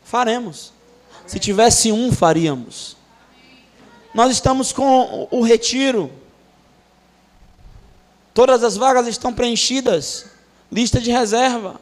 [0.04, 0.72] Faremos.
[1.28, 2.98] Se tivesse um, faríamos.
[4.14, 6.12] Nós estamos com o retiro.
[8.34, 10.26] Todas as vagas estão preenchidas.
[10.72, 11.80] Lista de reserva.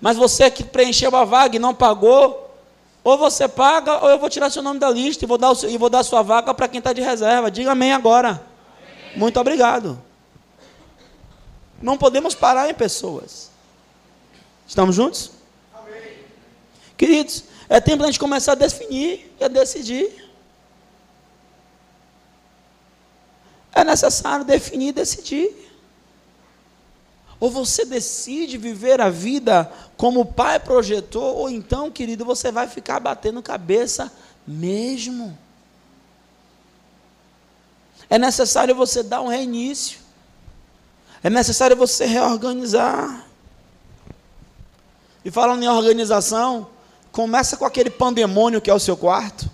[0.00, 2.54] Mas você que preencheu a vaga e não pagou,
[3.02, 5.78] ou você paga, ou eu vou tirar seu nome da lista e vou dar, e
[5.78, 7.50] vou dar sua vaga para quem está de reserva.
[7.50, 8.30] Diga amém agora.
[8.30, 9.16] Amém.
[9.18, 9.98] Muito obrigado.
[11.80, 13.50] Não podemos parar em pessoas.
[14.66, 15.30] Estamos juntos?
[15.74, 16.18] Amém.
[16.96, 20.30] Queridos, é tempo de a gente começar a definir e a decidir.
[23.72, 25.65] É necessário definir e decidir.
[27.38, 32.66] Ou você decide viver a vida como o Pai projetou, ou então, querido, você vai
[32.66, 34.10] ficar batendo cabeça
[34.46, 35.36] mesmo.
[38.08, 39.98] É necessário você dar um reinício.
[41.22, 43.26] É necessário você reorganizar.
[45.24, 46.68] E falando em organização,
[47.10, 49.50] começa com aquele pandemônio que é o seu quarto.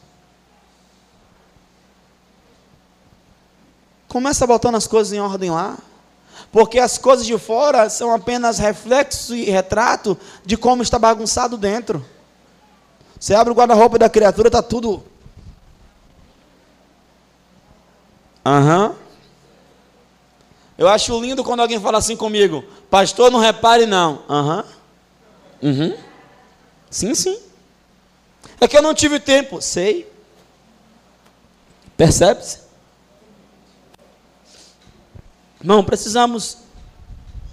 [4.06, 5.78] Começa botando as coisas em ordem lá.
[6.52, 12.04] Porque as coisas de fora são apenas reflexo e retrato de como está bagunçado dentro.
[13.18, 15.02] Você abre o guarda-roupa da criatura, está tudo.
[18.44, 18.88] Aham.
[18.88, 19.02] Uhum.
[20.76, 24.22] Eu acho lindo quando alguém fala assim comigo, pastor, não repare não.
[24.28, 24.64] Aham.
[25.62, 25.70] Uhum.
[25.70, 25.96] uhum.
[26.90, 27.38] Sim, sim.
[28.60, 29.62] É que eu não tive tempo.
[29.62, 30.10] Sei.
[31.96, 32.58] Percebe-se?
[35.62, 36.59] Não, precisamos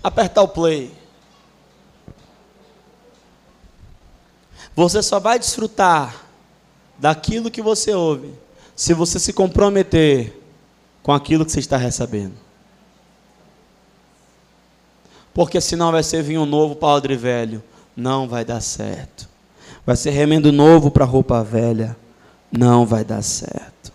[0.03, 0.91] apertar o play.
[4.75, 6.25] Você só vai desfrutar
[6.97, 8.33] daquilo que você ouve
[8.75, 10.41] se você se comprometer
[11.03, 12.33] com aquilo que você está recebendo.
[15.33, 17.63] Porque senão vai ser vinho novo para odre velho.
[17.95, 19.27] Não vai dar certo.
[19.85, 21.95] Vai ser remendo novo para roupa velha.
[22.51, 23.91] Não vai dar certo.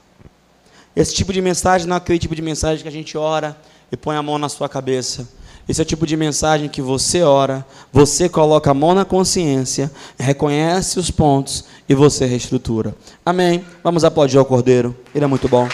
[0.94, 3.56] Esse tipo de mensagem não é aquele tipo de mensagem que a gente ora
[3.94, 5.26] e põe a mão na sua cabeça.
[5.66, 9.90] Esse é o tipo de mensagem que você ora, você coloca a mão na consciência,
[10.18, 12.94] reconhece os pontos e você reestrutura.
[13.24, 13.64] Amém.
[13.82, 14.94] Vamos aplaudir ao Cordeiro.
[15.14, 15.66] Ele é muito bom.